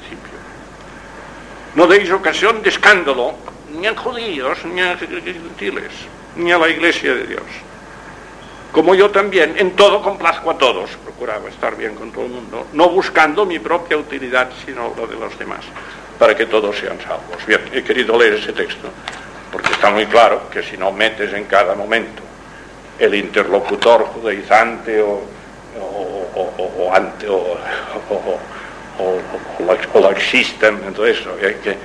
[1.76, 3.34] No deis ocasión de escándalo,
[3.74, 5.92] ni a judíos, ni a gentiles,
[6.36, 7.44] ni a la iglesia de Dios.
[8.72, 12.68] Como yo también, en todo complazco a todos, procuraba estar bien con todo el mundo,
[12.74, 15.66] no buscando mi propia utilidad, sino la de los demás,
[16.18, 17.46] para que todos sean salvos.
[17.46, 18.90] Bien, he querido leer ese texto,
[19.52, 22.22] porque está muy claro que si no metes en cada momento
[23.00, 25.22] el interlocutor judaizante o,
[26.36, 27.58] o, ante, o,
[29.00, 31.78] o, laxista, todo eso, que,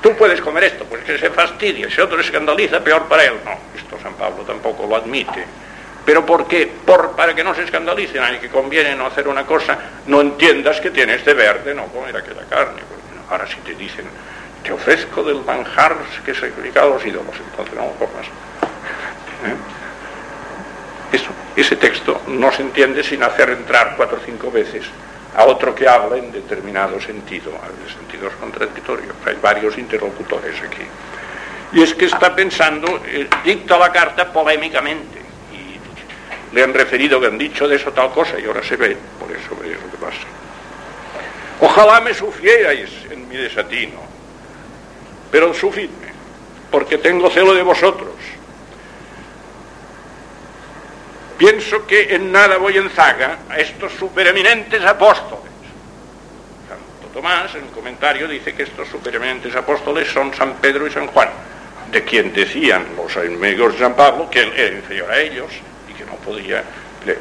[0.00, 3.34] tú puedes comer esto, pues que se fastidia, si otro escandaliza, peor para él.
[3.44, 5.44] No, esto San Pablo tampoco lo admite.
[6.04, 6.70] Pero ¿por qué?
[6.86, 9.76] Por, para que no se escandalicen, a que conviene no hacer una cosa,
[10.06, 12.80] no entiendas que tienes de verde no comer aquella carne.
[13.28, 14.06] Ahora si te dicen,
[14.62, 18.26] te ofrezco del manjar que se sacrifica a los ídolos, entonces no comas.
[19.44, 19.56] ¿Eh?
[21.12, 24.84] Eso, ese texto no se entiende sin hacer entrar cuatro o cinco veces
[25.36, 29.14] a otro que habla en determinado sentido, en sentidos contradictorios.
[29.26, 30.82] Hay varios interlocutores aquí.
[31.72, 35.20] Y es que está pensando, eh, dicta la carta polémicamente.
[35.52, 38.96] Y le han referido que han dicho de eso tal cosa y ahora se ve,
[39.20, 40.26] por eso lo que pasa.
[41.60, 44.00] Ojalá me sufrierais en mi desatino,
[45.30, 46.12] pero sufridme,
[46.70, 48.10] porque tengo celo de vosotros
[51.38, 55.52] Pienso que en nada voy en zaga a estos supereminentes apóstoles.
[56.66, 61.06] Santo Tomás, en un comentario, dice que estos supereminentes apóstoles son San Pedro y San
[61.08, 61.28] Juan,
[61.92, 65.50] de quien decían los enemigos de San Pablo que él era inferior a ellos
[65.90, 66.64] y que no podía,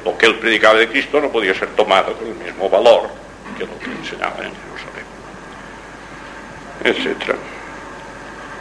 [0.05, 3.09] lo que él predicaba de Cristo no podía ser tomado con el mismo valor
[3.57, 5.05] que lo que enseñaba en Jerusalén,
[6.84, 7.38] etcétera.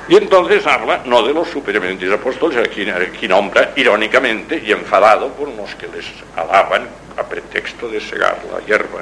[0.07, 5.74] Y entonces habla no de los supereminentes apóstoles, aquí, nombra irónicamente y enfadado por los
[5.76, 6.05] que les
[6.36, 6.86] alaban
[7.16, 9.00] a pretexto de segar la hierba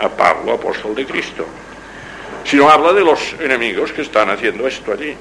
[0.00, 1.46] a Pablo, apóstol de Cristo,
[2.44, 5.16] sino habla de los enemigos que están haciendo esto allí.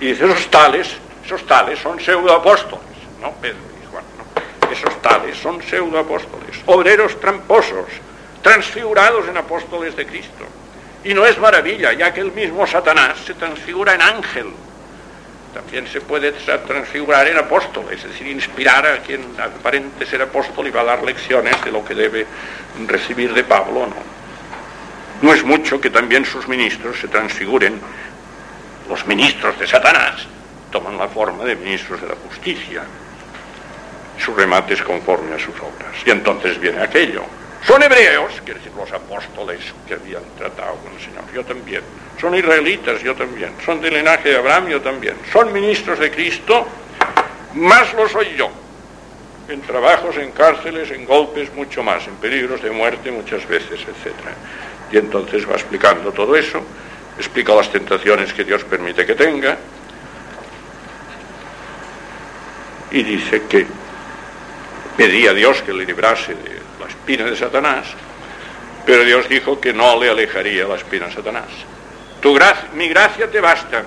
[0.00, 0.88] Y dice, esos tales,
[1.24, 2.80] esos tales son pseudoapóstoles,
[3.20, 4.72] no Pedro y Juan, no.
[4.72, 7.86] Esos tales son pseudoapóstoles, obreros tramposos,
[8.42, 10.44] transfigurados en apóstoles de Cristo
[11.04, 14.46] y no es maravilla, ya que el mismo Satanás se transfigura en ángel.
[15.54, 20.70] También se puede transfigurar en apóstol, es decir, inspirar a quien aparente ser apóstol y
[20.70, 22.26] va a dar lecciones de lo que debe
[22.86, 23.96] recibir de Pablo no.
[25.22, 27.80] No es mucho que también sus ministros se transfiguren.
[28.88, 30.26] Los ministros de Satanás
[30.70, 32.82] toman la forma de ministros de la justicia.
[34.18, 35.94] Su remate es conforme a sus obras.
[36.06, 37.24] Y entonces viene aquello
[37.66, 41.82] son hebreos, quiere decir los apóstoles que habían tratado con el Señor, yo también.
[42.20, 43.52] Son israelitas, yo también.
[43.64, 45.16] Son del linaje de Abraham, yo también.
[45.32, 46.66] Son ministros de Cristo,
[47.54, 48.50] más lo soy yo.
[49.48, 54.14] En trabajos, en cárceles, en golpes, mucho más, en peligros de muerte muchas veces, etc.
[54.92, 56.62] Y entonces va explicando todo eso,
[57.18, 59.56] explica las tentaciones que Dios permite que tenga,
[62.90, 63.66] y dice que
[64.96, 66.59] pedía a Dios que le librase de
[66.90, 67.86] espina de Satanás,
[68.84, 71.48] pero Dios dijo que no le alejaría la espina a Satanás.
[72.20, 73.82] Tu gracia, mi gracia te basta,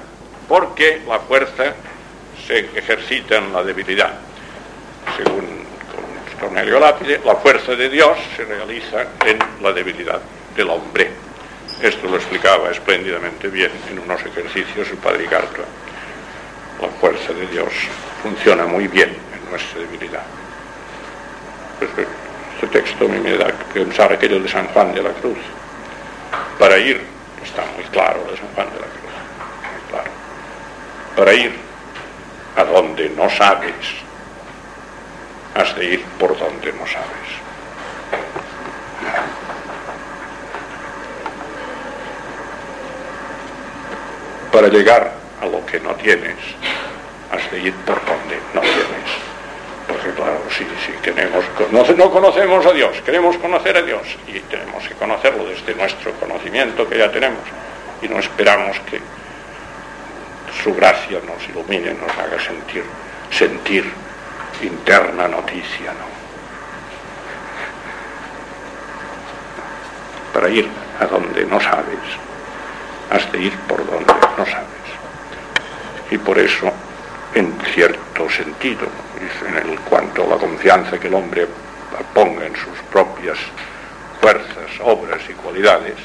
[0.48, 1.74] porque la fuerza
[2.48, 4.14] se ejercita en la debilidad.
[5.18, 5.64] Según
[6.40, 10.20] Cornelio Lápide, la fuerza de Dios se realiza en la debilidad
[10.56, 11.12] del hombre.
[11.82, 15.66] Esto lo explicaba espléndidamente bien en unos ejercicios el padre Gartua.
[16.82, 17.72] La fuerza de Dios
[18.22, 20.24] funciona muy bien en nuestra debilidad.
[22.64, 25.38] Este texto me da que pensar aquello de San Juan de la Cruz.
[26.58, 27.06] Para ir,
[27.44, 29.14] está muy claro de San Juan de la Cruz,
[29.74, 30.12] muy claro.
[31.18, 31.52] Para ir
[32.56, 33.74] a donde no sabes,
[35.56, 37.30] has de ir por donde no sabes.
[44.54, 45.12] Para llegar
[45.42, 46.38] a lo que no tienes,
[47.30, 49.33] has de ir por donde no tienes.
[49.88, 50.66] Porque claro, si,
[51.02, 55.76] queremos, no, no conocemos a Dios, queremos conocer a Dios y tenemos que conocerlo desde
[55.76, 57.42] nuestro conocimiento que ya tenemos
[58.02, 59.00] y no esperamos que
[60.64, 62.84] su gracia nos ilumine, nos haga sentir,
[63.32, 63.92] sentir
[64.62, 66.14] interna noticia, ¿no?
[70.34, 70.68] Para ir
[71.00, 72.00] a donde no sabes,
[73.12, 74.68] has de ir por donde no sabes.
[76.10, 76.72] Y por eso,
[77.36, 78.88] en cierto sentido,
[79.48, 81.48] en el cuanto a la confianza que el hombre
[82.14, 83.38] ponga en sus propias
[84.22, 85.96] fuerzas, obras y cualidades,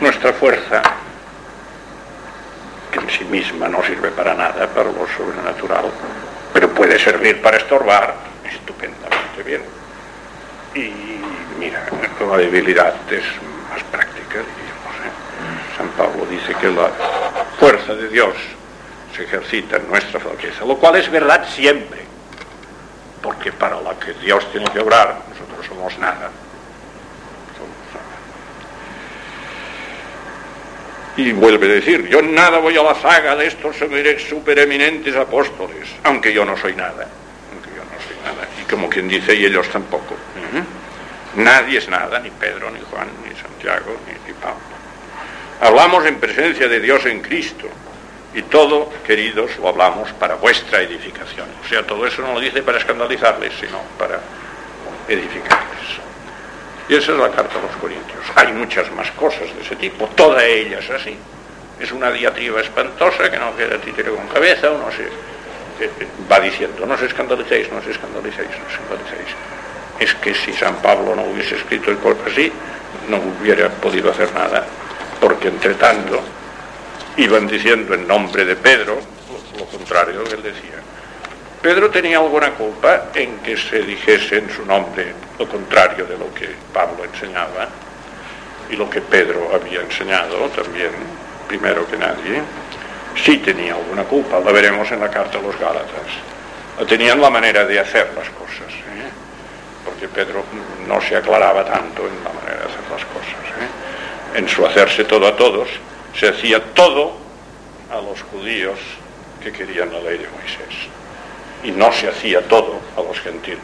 [0.00, 0.82] nuestra fuerza,
[2.92, 5.86] que en sí misma no sirve para nada, para lo sobrenatural,
[6.52, 9.62] pero puede servir para estorbar estupendamente bien.
[10.74, 10.92] Y
[11.58, 11.86] mira,
[12.20, 13.24] la debilidad es
[13.70, 14.94] más práctica, diríamos.
[15.04, 15.76] ¿eh?
[15.76, 16.90] San Pablo dice que la
[17.58, 18.34] fuerza de Dios
[19.14, 22.00] se ejercita en nuestra flaqueza, lo cual es verdad siempre,
[23.22, 26.30] porque para la que Dios tiene que obrar, nosotros somos nada.
[31.16, 33.76] Y vuelve a decir, yo nada voy a la saga de estos
[34.28, 37.06] supereminentes apóstoles, aunque yo no soy nada,
[37.52, 38.48] aunque yo no soy nada.
[38.60, 40.16] Y como quien dice, y ellos tampoco.
[41.36, 44.58] Nadie es nada, ni Pedro, ni Juan, ni Santiago, ni, ni Pablo.
[45.60, 47.68] Hablamos en presencia de Dios en Cristo,
[48.34, 51.46] y todo, queridos, lo hablamos para vuestra edificación.
[51.64, 54.18] O sea, todo eso no lo dice para escandalizarles, sino para
[55.08, 56.00] edificarles.
[56.88, 58.24] Y esa es la carta a los Corintios.
[58.34, 61.16] Hay muchas más cosas de ese tipo, todas ellas así.
[61.78, 65.04] Es una diatriba espantosa que no queda títere con cabeza, uno se
[65.84, 69.34] eh, eh, va diciendo, no os escandalicéis, no os escandalicéis, no os escandalicéis.
[69.98, 72.52] Es que si San Pablo no hubiese escrito el cuerpo así,
[73.08, 74.64] no hubiera podido hacer nada,
[75.20, 76.20] porque entre tanto
[77.16, 78.98] iban diciendo en nombre de Pedro
[79.58, 80.80] lo contrario lo que él decía.
[81.62, 86.32] Pedro tenía alguna culpa en que se dijese en su nombre lo contrario de lo
[86.34, 87.68] que Pablo enseñaba
[88.68, 90.90] y lo que Pedro había enseñado también,
[91.48, 92.42] primero que nadie.
[93.16, 96.88] Sí tenía alguna culpa, la veremos en la carta a los Gálatas.
[96.88, 99.08] Tenían la manera de hacer las cosas, ¿eh?
[99.84, 100.44] porque Pedro
[100.88, 103.44] no se aclaraba tanto en la manera de hacer las cosas.
[103.62, 104.38] ¿eh?
[104.38, 105.68] En su hacerse todo a todos,
[106.18, 107.12] se hacía todo
[107.90, 108.78] a los judíos
[109.42, 110.88] que querían la ley de Moisés
[111.62, 113.60] y no se hacía todo a los gentiles.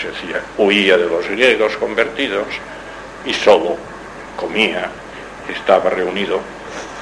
[0.00, 2.46] Se hacía, huía de los griegos convertidos
[3.24, 3.76] y solo
[4.36, 4.90] comía,
[5.48, 6.40] estaba reunido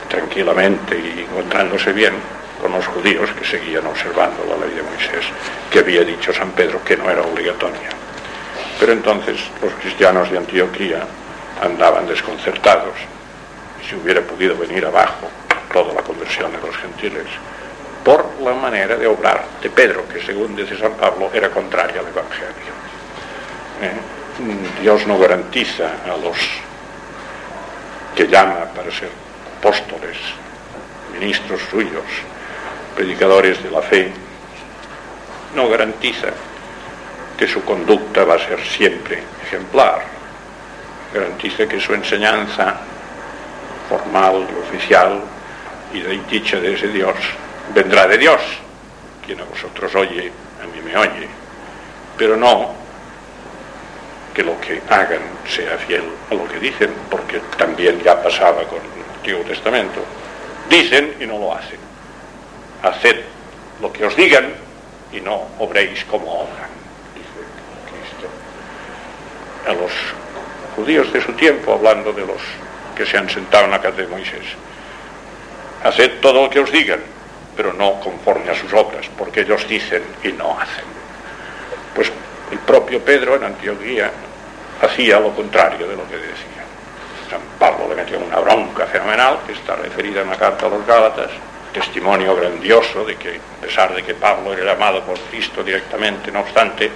[0.08, 2.14] tranquilamente y encontrándose bien
[2.60, 5.26] con los judíos que seguían observando la ley de Moisés,
[5.70, 7.90] que había dicho San Pedro que no era obligatoria.
[8.80, 11.06] Pero entonces los cristianos de Antioquía
[11.62, 12.94] andaban desconcertados
[13.88, 15.28] si hubiera podido venir abajo
[15.72, 17.26] toda la conversión de los gentiles,
[18.04, 22.06] por la manera de obrar de Pedro, que según dice San Pablo era contraria al
[22.06, 22.72] Evangelio.
[23.82, 24.80] ¿Eh?
[24.80, 26.36] Dios no garantiza a los
[28.14, 29.10] que llama para ser
[29.58, 30.16] apóstoles,
[31.18, 32.04] ministros suyos,
[32.94, 34.12] predicadores de la fe,
[35.54, 36.28] no garantiza
[37.36, 40.02] que su conducta va a ser siempre ejemplar,
[41.12, 42.80] garantiza que su enseñanza
[43.88, 45.20] formal oficial
[45.92, 47.16] y de dicha de ese Dios
[47.74, 48.40] vendrá de Dios.
[49.24, 50.30] Quien a vosotros oye,
[50.62, 51.28] a mí me oye.
[52.16, 52.74] Pero no
[54.34, 58.78] que lo que hagan sea fiel a lo que dicen, porque también ya pasaba con
[58.78, 60.00] el Antiguo Testamento.
[60.68, 61.78] Dicen y no lo hacen.
[62.82, 63.22] Haced
[63.80, 64.52] lo que os digan
[65.12, 66.70] y no obréis como obran,
[67.14, 67.46] dice
[67.90, 68.28] Cristo.
[69.66, 69.92] A los
[70.76, 72.40] judíos de su tiempo, hablando de los
[72.96, 74.46] que se han sentado en la casa de Moisés.
[75.84, 77.00] Haced todo lo que os digan,
[77.56, 80.84] pero no conforme a sus obras, porque ellos dicen y no hacen.
[81.94, 82.10] Pues
[82.50, 84.10] el propio Pedro en Antioquía
[84.82, 86.64] hacía lo contrario de lo que decía.
[87.30, 90.86] San Pablo le metió una bronca fenomenal, que está referida en la carta a los
[90.86, 91.30] Gálatas,
[91.72, 96.40] testimonio grandioso de que, a pesar de que Pablo era llamado por Cristo directamente, no
[96.40, 96.90] obstante,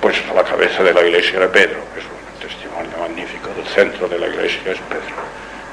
[0.00, 1.80] pues a la cabeza de la iglesia era Pedro,
[2.48, 5.20] testimonio magnífico del centro de la iglesia es Pedro.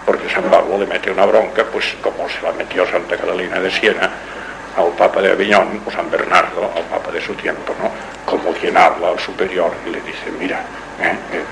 [0.05, 3.71] Porque San Pablo le mete una bronca, pues como se la metió Santa Catalina de
[3.71, 4.09] Siena
[4.77, 7.89] al Papa de Aviñón, o San Bernardo, al Papa de su tiempo, ¿no?
[8.29, 10.59] Como quien habla al superior y le dice, mira,
[10.99, 11.15] ¿eh?
[11.31, 11.43] Eh,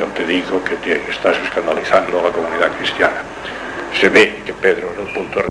[0.00, 3.22] yo te digo que te estás escandalizando a la comunidad cristiana.
[4.00, 5.42] Se ve que Pedro era el punto